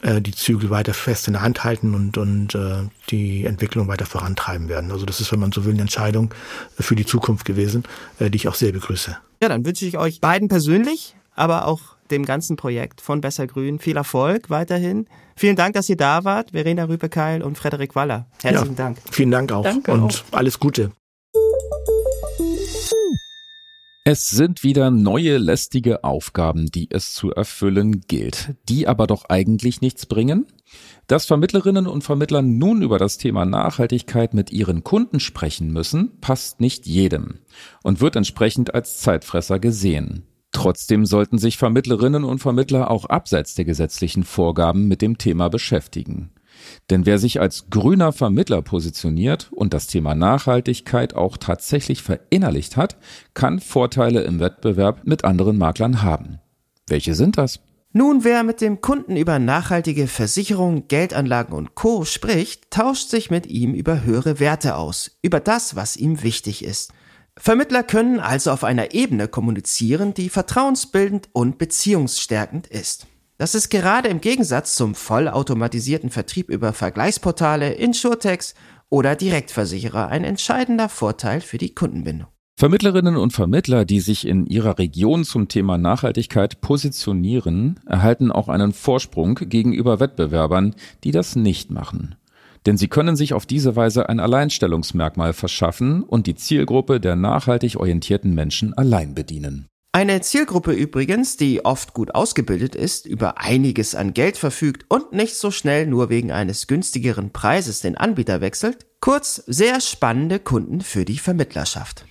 [0.02, 4.06] äh, die Zügel weiter fest in der Hand halten und, und äh, die Entwicklung weiter
[4.06, 4.92] vorantreiben werden.
[4.92, 6.34] Also das ist, wenn man so will, eine Entscheidung
[6.80, 7.84] für die Zukunft gewesen,
[8.20, 9.18] äh, die ich auch sehr begrüße.
[9.42, 13.80] Ja, dann wünsche ich euch beiden persönlich, aber auch dem ganzen Projekt von Besser Grün
[13.80, 15.08] viel Erfolg weiterhin.
[15.36, 18.28] Vielen Dank, dass ihr da wart, Verena Rübekeil und Frederik Waller.
[18.42, 18.98] Herzlichen ja, Dank.
[19.12, 20.38] Vielen Dank auch Danke und auch.
[20.38, 20.92] alles Gute.
[24.08, 29.82] Es sind wieder neue lästige Aufgaben, die es zu erfüllen gilt, die aber doch eigentlich
[29.82, 30.46] nichts bringen?
[31.08, 36.62] Dass Vermittlerinnen und Vermittler nun über das Thema Nachhaltigkeit mit ihren Kunden sprechen müssen, passt
[36.62, 37.40] nicht jedem
[37.82, 40.28] und wird entsprechend als Zeitfresser gesehen.
[40.52, 46.30] Trotzdem sollten sich Vermittlerinnen und Vermittler auch abseits der gesetzlichen Vorgaben mit dem Thema beschäftigen.
[46.90, 52.98] Denn wer sich als grüner Vermittler positioniert und das Thema Nachhaltigkeit auch tatsächlich verinnerlicht hat,
[53.34, 56.40] kann Vorteile im Wettbewerb mit anderen Maklern haben.
[56.88, 57.60] Welche sind das?
[57.98, 62.04] Nun, wer mit dem Kunden über nachhaltige Versicherungen, Geldanlagen und Co.
[62.04, 66.92] spricht, tauscht sich mit ihm über höhere Werte aus, über das, was ihm wichtig ist.
[67.38, 73.08] Vermittler können also auf einer Ebene kommunizieren, die vertrauensbildend und beziehungsstärkend ist.
[73.38, 78.56] Das ist gerade im Gegensatz zum vollautomatisierten Vertrieb über Vergleichsportale, Insurtechs
[78.90, 82.28] oder Direktversicherer ein entscheidender Vorteil für die Kundenbindung.
[82.58, 88.72] Vermittlerinnen und Vermittler, die sich in ihrer Region zum Thema Nachhaltigkeit positionieren, erhalten auch einen
[88.72, 92.16] Vorsprung gegenüber Wettbewerbern, die das nicht machen.
[92.66, 97.76] Denn sie können sich auf diese Weise ein Alleinstellungsmerkmal verschaffen und die Zielgruppe der nachhaltig
[97.76, 99.68] orientierten Menschen allein bedienen.
[99.96, 105.38] Eine Zielgruppe übrigens, die oft gut ausgebildet ist, über einiges an Geld verfügt und nicht
[105.38, 108.88] so schnell nur wegen eines günstigeren Preises den Anbieter wechselt.
[109.00, 112.04] Kurz, sehr spannende Kunden für die Vermittlerschaft.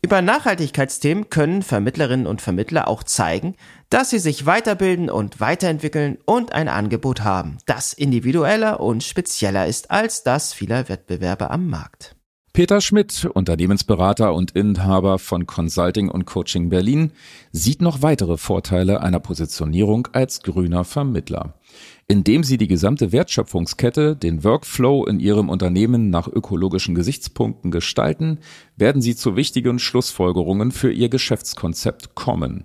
[0.00, 3.56] Über Nachhaltigkeitsthemen können Vermittlerinnen und Vermittler auch zeigen,
[3.90, 9.90] dass sie sich weiterbilden und weiterentwickeln und ein Angebot haben, das individueller und spezieller ist
[9.90, 12.15] als das vieler Wettbewerber am Markt.
[12.56, 17.12] Peter Schmidt, Unternehmensberater und Inhaber von Consulting und Coaching Berlin,
[17.52, 21.60] sieht noch weitere Vorteile einer Positionierung als grüner Vermittler.
[22.08, 28.38] Indem sie die gesamte Wertschöpfungskette, den Workflow in ihrem Unternehmen nach ökologischen Gesichtspunkten gestalten,
[28.74, 32.64] werden sie zu wichtigen Schlussfolgerungen für ihr Geschäftskonzept kommen,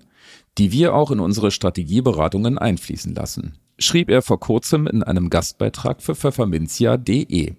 [0.57, 6.01] die wir auch in unsere Strategieberatungen einfließen lassen, schrieb er vor kurzem in einem Gastbeitrag
[6.01, 7.55] für pfefferminzia.de.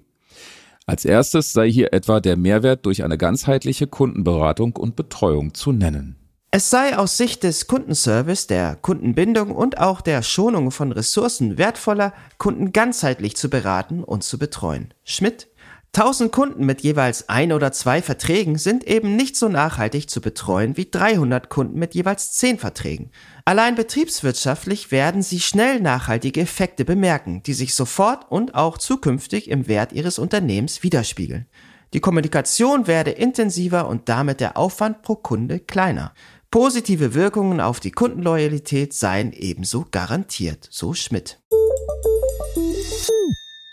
[0.86, 6.16] Als erstes sei hier etwa der Mehrwert durch eine ganzheitliche Kundenberatung und Betreuung zu nennen.
[6.54, 12.12] Es sei aus Sicht des Kundenservice, der Kundenbindung und auch der Schonung von Ressourcen wertvoller,
[12.36, 14.92] Kunden ganzheitlich zu beraten und zu betreuen.
[15.02, 15.48] Schmidt
[15.94, 20.78] 1000 Kunden mit jeweils ein oder zwei Verträgen sind eben nicht so nachhaltig zu betreuen
[20.78, 23.10] wie 300 Kunden mit jeweils 10 Verträgen.
[23.44, 29.68] Allein betriebswirtschaftlich werden sie schnell nachhaltige Effekte bemerken, die sich sofort und auch zukünftig im
[29.68, 31.46] Wert ihres Unternehmens widerspiegeln.
[31.92, 36.14] Die Kommunikation werde intensiver und damit der Aufwand pro Kunde kleiner.
[36.50, 41.38] Positive Wirkungen auf die Kundenloyalität seien ebenso garantiert, so Schmidt.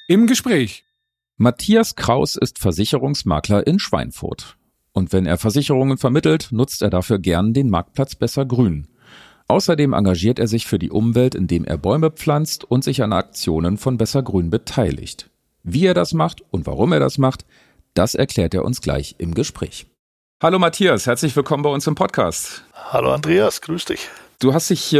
[0.09, 0.83] Im Gespräch
[1.41, 4.57] Matthias Kraus ist Versicherungsmakler in Schweinfurt.
[4.91, 8.89] Und wenn er Versicherungen vermittelt, nutzt er dafür gern den Marktplatz Besser Grün.
[9.47, 13.77] Außerdem engagiert er sich für die Umwelt, indem er Bäume pflanzt und sich an Aktionen
[13.77, 15.29] von Besser Grün beteiligt.
[15.63, 17.45] Wie er das macht und warum er das macht,
[17.93, 19.87] das erklärt er uns gleich im Gespräch.
[20.43, 22.65] Hallo Matthias, herzlich willkommen bei uns im Podcast.
[22.73, 24.09] Hallo Andreas, grüß dich.
[24.41, 24.93] Du hast dich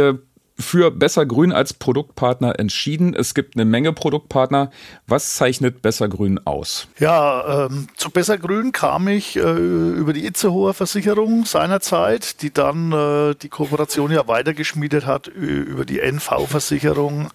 [0.60, 3.14] für Besser Grün als Produktpartner entschieden.
[3.14, 4.70] Es gibt eine Menge Produktpartner.
[5.06, 6.88] Was zeichnet Besser Grün aus?
[6.98, 12.92] Ja, ähm, zu Besser Grün kam ich äh, über die Itzehoer Versicherung seinerzeit, die dann
[12.92, 17.30] äh, die Kooperation ja weitergeschmiedet hat über die NV-Versicherung.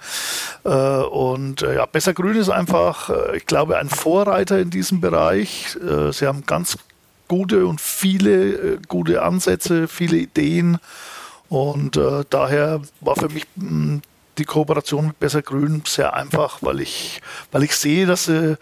[0.63, 5.01] Äh, und äh, ja, Besser Grün ist einfach, äh, ich glaube, ein Vorreiter in diesem
[5.01, 5.77] Bereich.
[5.77, 6.77] Äh, sie haben ganz
[7.27, 10.77] gute und viele gute Ansätze, viele Ideen.
[11.49, 14.01] Und äh, daher war für mich mh, hm,
[14.37, 18.57] die Kooperation mit Besser Grün sehr einfach, weil ich, weil ich sehe, dass sie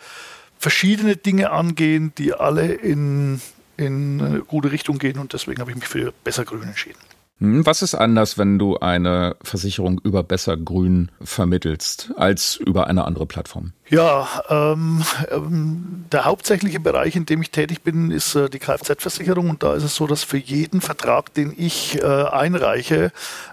[0.60, 3.41] verschiedene Dinge angehen, die alle in,
[3.78, 7.00] in eine gute Richtung gehen und deswegen habe ich mich für Besser Grün entschieden.
[7.39, 13.06] Hm, was ist anders, wenn du eine Versicherung über Besser Grün vermittelst, als über eine
[13.06, 13.74] andere Plattform?
[13.89, 19.50] Ja, ähm, ähm, der hauptsächliche Bereich, in dem ich tätig bin, ist äh, die Kfz-Versicherung.
[19.50, 23.12] Und da ist es so, dass für jeden Vertrag, den ich äh, einreiche,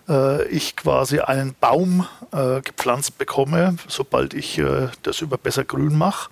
[0.08, 5.96] äh, ich quasi einen Baum äh, gepflanzt bekomme, sobald ich äh, das über Besser Grün
[5.96, 6.30] mache.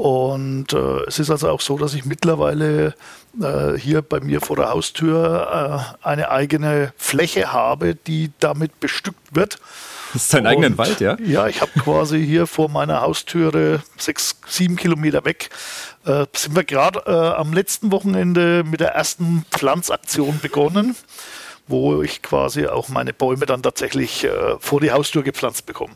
[0.00, 2.94] Und äh, es ist also auch so, dass ich mittlerweile
[3.38, 9.36] äh, hier bei mir vor der Haustür äh, eine eigene Fläche habe, die damit bestückt
[9.36, 9.58] wird.
[10.14, 11.18] Das ist dein eigener Wald, ja?
[11.22, 15.50] Ja, ich habe quasi hier vor meiner Haustüre sechs, sieben Kilometer weg.
[16.06, 20.96] Äh, sind wir gerade äh, am letzten Wochenende mit der ersten Pflanzaktion begonnen,
[21.66, 25.92] wo ich quasi auch meine Bäume dann tatsächlich äh, vor die Haustür gepflanzt bekomme.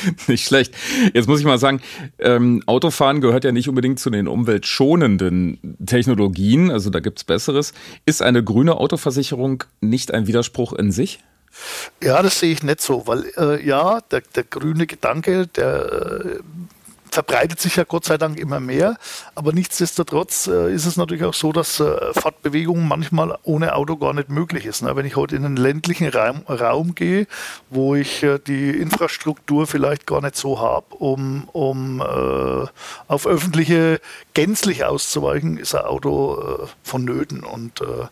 [0.26, 0.74] Nicht schlecht.
[1.14, 1.80] Jetzt muss ich mal sagen,
[2.18, 7.72] ähm, Autofahren gehört ja nicht unbedingt zu den umweltschonenden Technologien, also da gibt's Besseres.
[8.04, 11.20] Ist eine grüne Autoversicherung nicht ein Widerspruch in sich?
[12.02, 16.38] Ja, das sehe ich nicht so, weil äh, ja, der, der grüne Gedanke, der äh,
[17.16, 18.98] verbreitet sich ja Gott sei Dank immer mehr.
[19.34, 24.12] Aber nichtsdestotrotz äh, ist es natürlich auch so, dass äh, Fahrtbewegung manchmal ohne Auto gar
[24.12, 24.82] nicht möglich ist.
[24.82, 24.94] Ne?
[24.96, 27.26] Wenn ich heute in einen ländlichen Raum, Raum gehe,
[27.70, 32.66] wo ich äh, die Infrastruktur vielleicht gar nicht so habe, um, um äh,
[33.08, 33.98] auf öffentliche
[34.34, 37.44] gänzlich auszuweichen, ist ein Auto äh, vonnöten.
[37.44, 38.08] Und äh,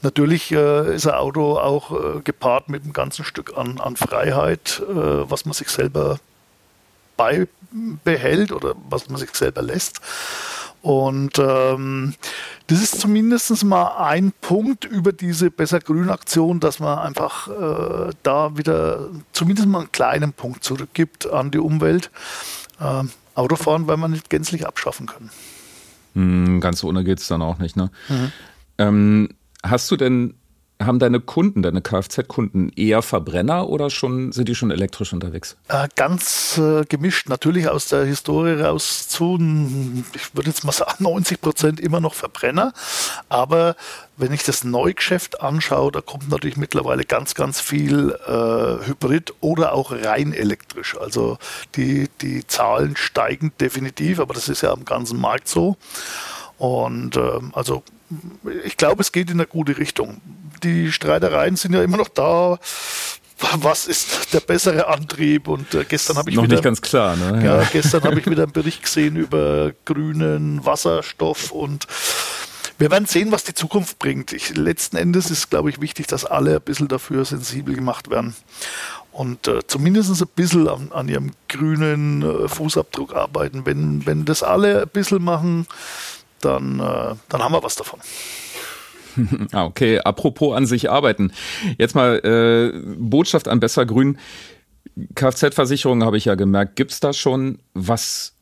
[0.00, 5.52] natürlich ist ein Auto auch gepaart mit einem ganzen Stück an, an Freiheit, was man
[5.52, 6.18] sich selber
[7.16, 10.00] beibehält oder was man sich selber lässt.
[10.82, 12.14] Und ähm,
[12.68, 19.08] das ist zumindest mal ein Punkt über diese Besser-Grün-Aktion, dass man einfach äh, da wieder
[19.32, 22.10] zumindest mal einen kleinen Punkt zurückgibt an die Umwelt.
[22.80, 25.30] Ähm, Autofahren weil man nicht gänzlich abschaffen können.
[26.14, 27.76] Hm, ganz ohne geht es dann auch nicht.
[27.76, 27.90] Ne?
[28.08, 28.32] Mhm.
[28.78, 29.28] Ähm,
[29.62, 30.34] hast du denn
[30.82, 35.56] haben deine Kunden, deine Kfz-Kunden eher Verbrenner oder schon sind die schon elektrisch unterwegs?
[35.68, 37.28] Äh, ganz äh, gemischt.
[37.28, 39.38] Natürlich aus der Historie raus zu,
[40.14, 42.74] ich würde jetzt mal sagen, 90 Prozent immer noch Verbrenner.
[43.30, 43.74] Aber
[44.18, 49.72] wenn ich das Neugeschäft anschaue, da kommt natürlich mittlerweile ganz, ganz viel äh, Hybrid oder
[49.72, 50.96] auch rein elektrisch.
[50.98, 51.38] Also
[51.76, 55.76] die, die Zahlen steigen definitiv, aber das ist ja am ganzen Markt so.
[56.58, 57.82] Und ähm, also
[58.64, 60.20] ich glaube, es geht in eine gute Richtung.
[60.62, 62.58] Die Streitereien sind ja immer noch da.
[63.58, 65.48] Was ist der bessere Antrieb?
[65.48, 67.16] Und äh, gestern habe ich noch wieder, nicht ganz klar.
[67.16, 67.44] Ne?
[67.44, 71.86] Ja, gestern habe ich wieder einen Bericht gesehen über grünen Wasserstoff und
[72.78, 74.32] wir werden sehen, was die Zukunft bringt.
[74.32, 78.34] Ich, letzten Endes ist, glaube ich, wichtig, dass alle ein bisschen dafür sensibel gemacht werden
[79.12, 83.64] und äh, zumindest ein bisschen an, an ihrem grünen äh, Fußabdruck arbeiten.
[83.64, 85.66] Wenn, wenn das alle ein bisschen machen,
[86.46, 88.00] dann, äh, dann haben wir was davon.
[89.52, 91.32] ah, okay, apropos an sich arbeiten.
[91.78, 94.18] Jetzt mal äh, Botschaft an Besser Grün.
[95.14, 96.76] Kfz-Versicherung habe ich ja gemerkt.
[96.76, 98.35] Gibt es da schon was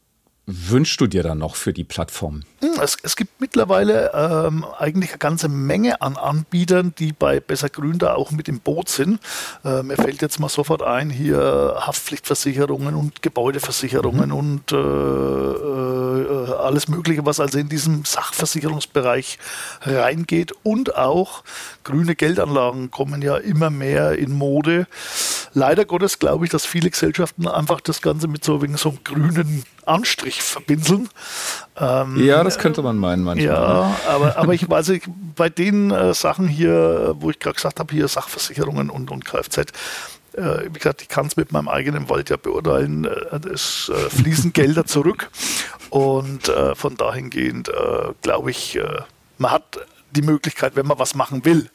[0.47, 2.43] wünschst du dir dann noch für die Plattform?
[2.61, 7.71] Hm, es, es gibt mittlerweile ähm, eigentlich eine ganze Menge an Anbietern, die bei Besser
[7.71, 9.21] Grün da auch mit im Boot sind.
[9.65, 14.37] Äh, mir fällt jetzt mal sofort ein, hier Haftpflichtversicherungen und Gebäudeversicherungen mhm.
[14.37, 19.39] und äh, äh, alles Mögliche, was also in diesem Sachversicherungsbereich
[19.83, 20.53] reingeht.
[20.63, 21.43] Und auch
[21.85, 24.87] grüne Geldanlagen kommen ja immer mehr in Mode.
[25.55, 29.05] Leider Gottes glaube ich, dass viele Gesellschaften einfach das Ganze mit so wegen so einem
[29.05, 31.09] grünen Anstrich verbinseln.
[31.77, 33.47] Ähm, ja, das könnte man meinen manchmal.
[33.47, 37.81] Ja, aber, aber ich weiß, nicht, bei den äh, Sachen hier, wo ich gerade gesagt
[37.81, 39.73] habe, hier Sachversicherungen und, und Kfz,
[40.37, 44.11] äh, wie gesagt, ich kann es mit meinem eigenen Wald ja beurteilen, äh, es äh,
[44.11, 45.31] fließen Gelder zurück
[45.91, 47.73] und äh, von dahingehend äh,
[48.23, 48.79] glaube ich,
[49.39, 49.79] man hat
[50.11, 51.69] die Möglichkeit, wenn man was machen will.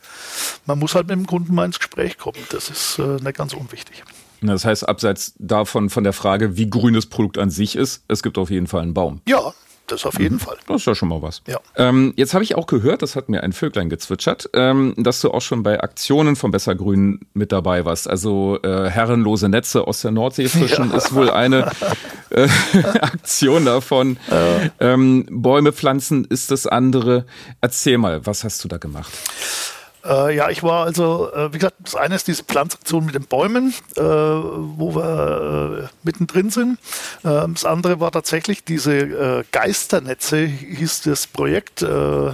[0.66, 2.38] Man muss halt mit dem Kunden mal ins Gespräch kommen.
[2.52, 4.04] Das ist nicht ganz unwichtig.
[4.42, 8.24] Das heißt, abseits davon von der Frage, wie grün das Produkt an sich ist, es
[8.24, 9.22] gibt auf jeden Fall einen Baum.
[9.28, 9.54] Ja,
[9.92, 10.40] das auf jeden mhm.
[10.40, 10.58] Fall.
[10.68, 11.42] Das ist ja schon mal was.
[11.48, 11.60] Ja.
[11.76, 15.32] Ähm, jetzt habe ich auch gehört, das hat mir ein Vöglein gezwitschert, ähm, dass du
[15.32, 18.08] auch schon bei Aktionen von Bessergrün mit dabei warst.
[18.08, 20.98] Also äh, herrenlose Netze aus der Nordsee fischen ja.
[20.98, 21.72] ist wohl eine
[22.30, 22.48] äh,
[23.02, 24.18] Aktion davon.
[24.30, 24.70] Ja.
[24.80, 27.26] Ähm, Bäume pflanzen ist das andere.
[27.62, 29.12] Erzähl mal, was hast du da gemacht?
[30.06, 33.26] Äh, ja, ich war also, äh, wie gesagt, das eine ist diese Pflanzaktion mit den
[33.26, 36.80] Bäumen, äh, wo wir äh, mittendrin sind.
[37.26, 42.32] Ähm, das andere war tatsächlich diese äh, Geisternetze, hieß das Projekt äh,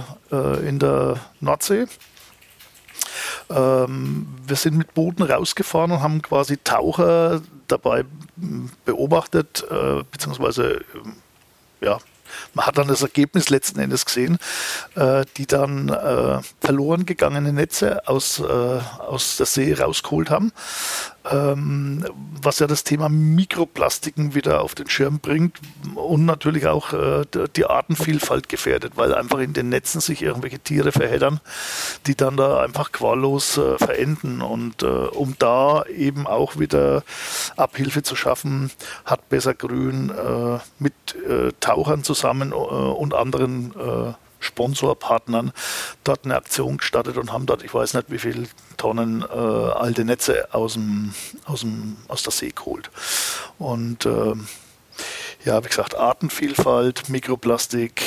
[0.66, 1.86] in der Nordsee.
[3.50, 8.04] Ähm, wir sind mit Booten rausgefahren und haben quasi Taucher dabei
[8.84, 9.64] beobachtet,
[10.12, 10.84] beziehungsweise
[11.80, 11.98] ja,
[12.54, 14.38] man hat dann das Ergebnis letzten Endes gesehen,
[14.94, 20.52] äh, die dann äh, verloren gegangene Netze aus, äh, aus der See rausgeholt haben
[21.28, 25.58] was ja das Thema Mikroplastiken wieder auf den Schirm bringt
[25.96, 27.24] und natürlich auch äh,
[27.56, 31.40] die Artenvielfalt gefährdet, weil einfach in den Netzen sich irgendwelche Tiere verheddern,
[32.06, 34.40] die dann da einfach quallos äh, verenden.
[34.40, 37.02] Und äh, um da eben auch wieder
[37.56, 38.70] Abhilfe zu schaffen,
[39.04, 40.12] hat Besser Grün
[40.78, 40.94] mit
[41.60, 43.74] Tauchern zusammen und anderen
[44.46, 45.52] Sponsorpartnern
[46.04, 50.04] dort eine Aktion gestartet und haben dort, ich weiß nicht wie viele Tonnen äh, alte
[50.04, 51.12] Netze aus, dem,
[51.44, 52.90] aus, dem, aus der See geholt.
[53.58, 54.34] Und äh,
[55.46, 58.02] ja, wie gesagt, Artenvielfalt, Mikroplastik,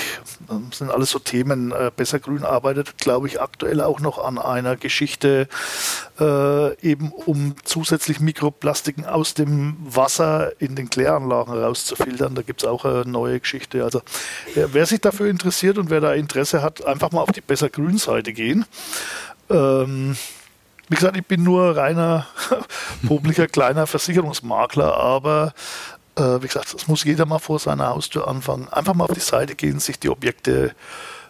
[0.69, 1.71] das sind alles so Themen.
[1.71, 5.47] Äh, Besser Grün arbeitet, glaube ich, aktuell auch noch an einer Geschichte,
[6.19, 12.36] äh, eben um zusätzlich Mikroplastiken aus dem Wasser in den Kläranlagen rauszufiltern.
[12.36, 13.86] Da gibt es auch eine neue Geschichte.
[13.86, 13.99] Also
[14.56, 17.69] äh, wer sich dafür interessiert und wer da Interesse hat, einfach mal auf die Besser
[17.69, 18.65] Grün Seite gehen.
[19.49, 20.17] Ähm,
[20.89, 22.28] wie gesagt, ich bin nur reiner
[23.08, 25.54] publiker kleiner Versicherungsmakler, aber
[26.20, 28.68] äh, wie gesagt, das muss jeder mal vor seiner Haustür anfangen.
[28.70, 30.76] Einfach mal auf die Seite gehen, sich die Objekte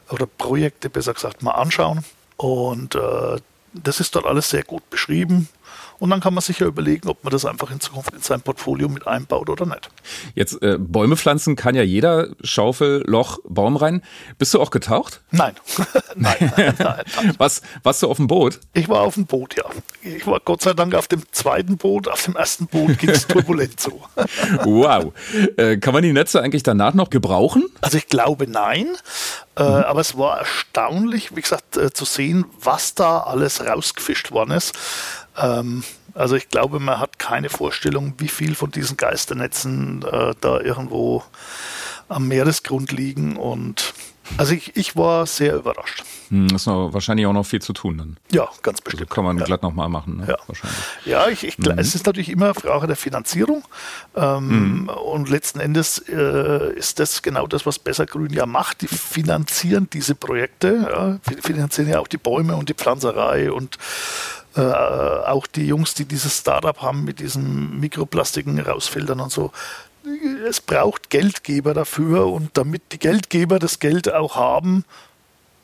[0.10, 2.04] oder Projekte besser gesagt mal anschauen.
[2.38, 3.38] Und äh,
[3.74, 5.48] das ist dort alles sehr gut beschrieben.
[6.00, 8.42] Und dann kann man sich ja überlegen, ob man das einfach in Zukunft in sein
[8.42, 9.90] Portfolio mit einbaut oder nicht.
[10.34, 12.30] Jetzt äh, Bäume pflanzen kann ja jeder.
[12.42, 14.02] Schaufel, Loch, Baum rein.
[14.38, 15.22] Bist du auch getaucht?
[15.32, 15.54] Nein.
[16.16, 17.04] nein, nein, nein,
[17.38, 18.60] Was, warst du auf dem Boot?
[18.74, 19.66] Ich war auf dem Boot, ja.
[20.02, 22.08] Ich war Gott sei Dank auf dem zweiten Boot.
[22.08, 24.02] Auf dem ersten Boot ging es turbulent zu.
[24.64, 25.14] wow.
[25.58, 27.66] Äh, kann man die Netze eigentlich danach noch gebrauchen?
[27.82, 28.88] Also ich glaube nein.
[29.56, 29.84] Äh, mhm.
[29.84, 34.78] aber es war erstaunlich, wie gesagt, äh, zu sehen, was da alles rausgefischt worden ist.
[35.38, 35.84] Ähm,
[36.14, 41.24] also ich glaube, man hat keine Vorstellung, wie viel von diesen Geisternetzen äh, da irgendwo
[42.08, 43.94] am Meeresgrund liegen und
[44.38, 46.04] also ich, ich war sehr überrascht.
[46.30, 48.18] Hm, ist noch, wahrscheinlich auch noch viel zu tun dann.
[48.32, 49.04] Ja, ganz bestimmt.
[49.04, 49.46] Also kann man ja.
[49.46, 50.18] glatt nochmal machen.
[50.18, 50.28] Ne?
[50.30, 50.80] Ja, wahrscheinlich.
[51.06, 51.78] Ja, ich, ich, mhm.
[51.78, 53.64] es ist natürlich immer eine Frage der Finanzierung.
[54.16, 54.90] Ähm, mhm.
[54.90, 58.82] Und letzten Endes äh, ist das genau das, was Besser Grün ja macht.
[58.82, 63.78] Die finanzieren diese Projekte, ja, finanzieren ja auch die Bäume und die Pflanzerei und
[64.56, 69.52] äh, auch die Jungs, die dieses Startup haben mit diesen Mikroplastiken rausfiltern und so.
[70.48, 74.86] Es braucht Geldgeber dafür und damit die Geldgeber das Geld auch haben,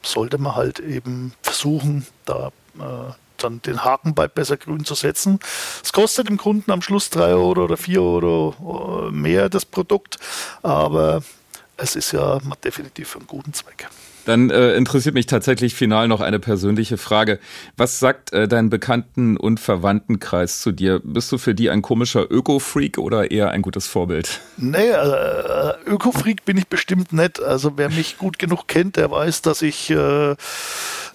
[0.02, 5.40] sollte man halt eben versuchen, da äh, dann den Haken bei Besser Grün zu setzen.
[5.84, 10.18] Es kostet dem Kunden am Schluss drei Euro oder vier Euro äh, mehr das Produkt,
[10.64, 11.22] aber
[11.78, 13.88] es ist ja definitiv für einen guten Zweck.
[14.26, 17.40] Dann äh, interessiert mich tatsächlich final noch eine persönliche Frage.
[17.78, 21.00] Was sagt äh, dein Bekannten- und Verwandtenkreis zu dir?
[21.04, 24.42] Bist du für die ein komischer Öko-Freak oder eher ein gutes Vorbild?
[24.58, 27.42] Nee, äh, Öko-Freak bin ich bestimmt nicht.
[27.42, 30.36] Also wer mich gut genug kennt, der weiß, dass ich äh,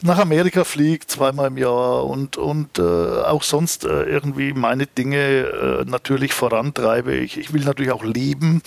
[0.03, 5.19] nach Amerika fliege, zweimal im Jahr und, und äh, auch sonst äh, irgendwie meine Dinge
[5.19, 7.15] äh, natürlich vorantreibe.
[7.17, 8.63] Ich, ich will natürlich auch leben.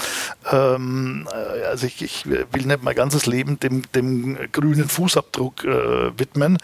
[0.51, 6.17] Ähm, äh, also ich, ich will nicht mein ganzes Leben dem, dem grünen Fußabdruck äh,
[6.17, 6.57] widmen.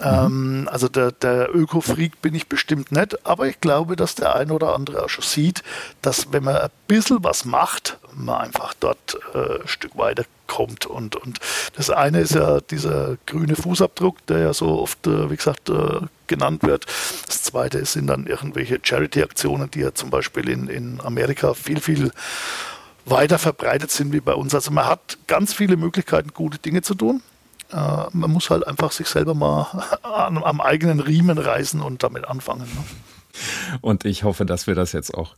[0.00, 0.68] Mhm.
[0.70, 4.74] also der, der Öko-Freak bin ich bestimmt nicht, aber ich glaube, dass der ein oder
[4.74, 5.62] andere auch schon sieht,
[6.02, 10.86] dass wenn man ein bisschen was macht, man einfach dort äh, ein Stück weiter kommt.
[10.86, 11.38] Und, und
[11.76, 16.00] das eine ist ja dieser grüne Fußabdruck, der ja so oft, äh, wie gesagt, äh,
[16.26, 16.86] genannt wird.
[17.26, 22.10] Das zweite sind dann irgendwelche Charity-Aktionen, die ja zum Beispiel in, in Amerika viel, viel
[23.06, 24.54] weiter verbreitet sind wie bei uns.
[24.54, 27.22] Also man hat ganz viele Möglichkeiten, gute Dinge zu tun.
[27.70, 27.76] Äh,
[28.12, 32.62] man muss halt einfach sich selber mal am, am eigenen Riemen reißen und damit anfangen.
[32.62, 32.84] Ne?
[33.80, 35.34] Und ich hoffe, dass wir das jetzt auch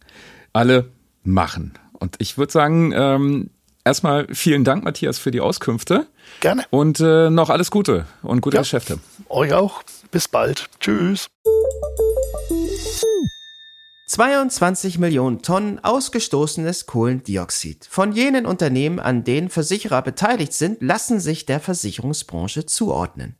[0.52, 0.88] alle
[1.24, 1.74] machen.
[1.92, 3.50] Und ich würde sagen, ähm,
[3.84, 6.06] erstmal vielen Dank, Matthias, für die Auskünfte.
[6.40, 6.64] Gerne.
[6.70, 8.98] Und äh, noch alles Gute und gute ja, Geschäfte.
[9.28, 9.82] Euch auch.
[10.10, 10.68] Bis bald.
[10.80, 11.28] Tschüss.
[14.09, 17.88] 22 Millionen Tonnen ausgestoßenes Kohlendioxid.
[17.90, 23.36] Von jenen Unternehmen, an denen Versicherer beteiligt sind, lassen sich der Versicherungsbranche zuordnen.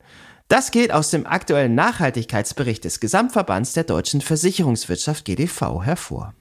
[0.48, 6.34] Das geht aus dem aktuellen Nachhaltigkeitsbericht des Gesamtverbands der deutschen Versicherungswirtschaft GDV hervor.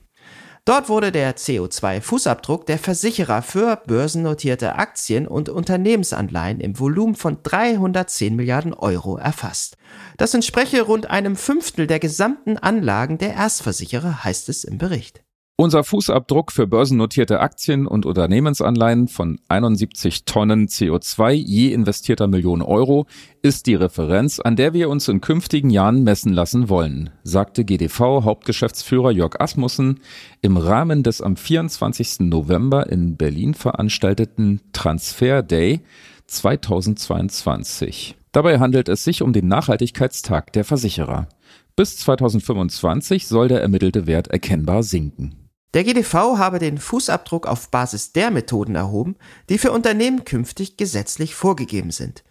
[0.66, 8.34] Dort wurde der CO2-Fußabdruck der Versicherer für börsennotierte Aktien und Unternehmensanleihen im Volumen von 310
[8.34, 9.76] Milliarden Euro erfasst.
[10.16, 15.22] Das entspreche rund einem Fünftel der gesamten Anlagen der Erstversicherer, heißt es im Bericht.
[15.58, 23.06] Unser Fußabdruck für börsennotierte Aktien und Unternehmensanleihen von 71 Tonnen CO2 je investierter Million Euro
[23.40, 28.22] ist die Referenz, an der wir uns in künftigen Jahren messen lassen wollen, sagte GDV
[28.22, 30.00] Hauptgeschäftsführer Jörg Asmussen
[30.42, 32.20] im Rahmen des am 24.
[32.20, 35.80] November in Berlin veranstalteten Transfer Day
[36.26, 38.14] 2022.
[38.30, 41.28] Dabei handelt es sich um den Nachhaltigkeitstag der Versicherer.
[41.76, 45.45] Bis 2025 soll der ermittelte Wert erkennbar sinken.
[45.76, 49.14] Der GDV habe den Fußabdruck auf Basis der Methoden erhoben,
[49.50, 52.24] die für Unternehmen künftig gesetzlich vorgegeben sind.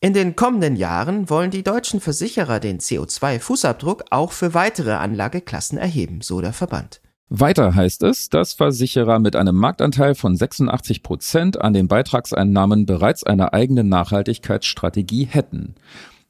[0.00, 6.22] In den kommenden Jahren wollen die deutschen Versicherer den CO2-Fußabdruck auch für weitere Anlageklassen erheben,
[6.22, 7.02] so der Verband.
[7.28, 13.24] Weiter heißt es, dass Versicherer mit einem Marktanteil von 86 Prozent an den Beitragseinnahmen bereits
[13.24, 15.74] eine eigene Nachhaltigkeitsstrategie hätten.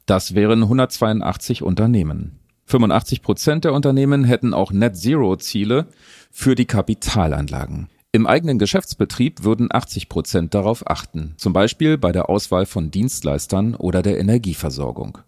[0.05, 2.41] Das wären 182 Unternehmen.
[2.67, 5.87] 85 Prozent der Unternehmen hätten auch Net Zero Ziele
[6.33, 7.89] für die Kapitalanlagen.
[8.11, 13.75] Im eigenen Geschäftsbetrieb würden 80 Prozent darauf achten, zum Beispiel bei der Auswahl von Dienstleistern
[13.77, 15.19] oder der Energieversorgung.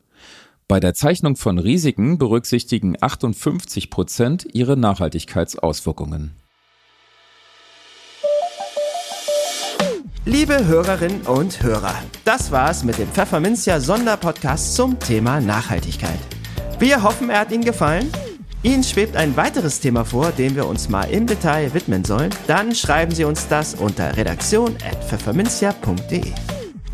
[0.66, 6.32] Bei der Zeichnung von Risiken berücksichtigen 58 Prozent ihre Nachhaltigkeitsauswirkungen.
[10.24, 16.18] Liebe Hörerinnen und Hörer, das war's mit dem Pfefferminzia Sonderpodcast zum Thema Nachhaltigkeit.
[16.78, 18.08] Wir hoffen, er hat Ihnen gefallen.
[18.62, 22.72] Ihnen schwebt ein weiteres Thema vor, dem wir uns mal im Detail widmen sollen, dann
[22.74, 26.32] schreiben Sie uns das unter redaktion.pfefferminzia.de.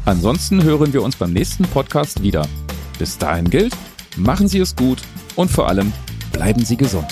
[0.06, 2.46] Ansonsten hören wir uns beim nächsten Podcast wieder.
[2.98, 3.74] Bis dahin gilt,
[4.16, 4.98] machen Sie es gut
[5.36, 5.92] und vor allem
[6.32, 7.08] bleiben Sie gesund.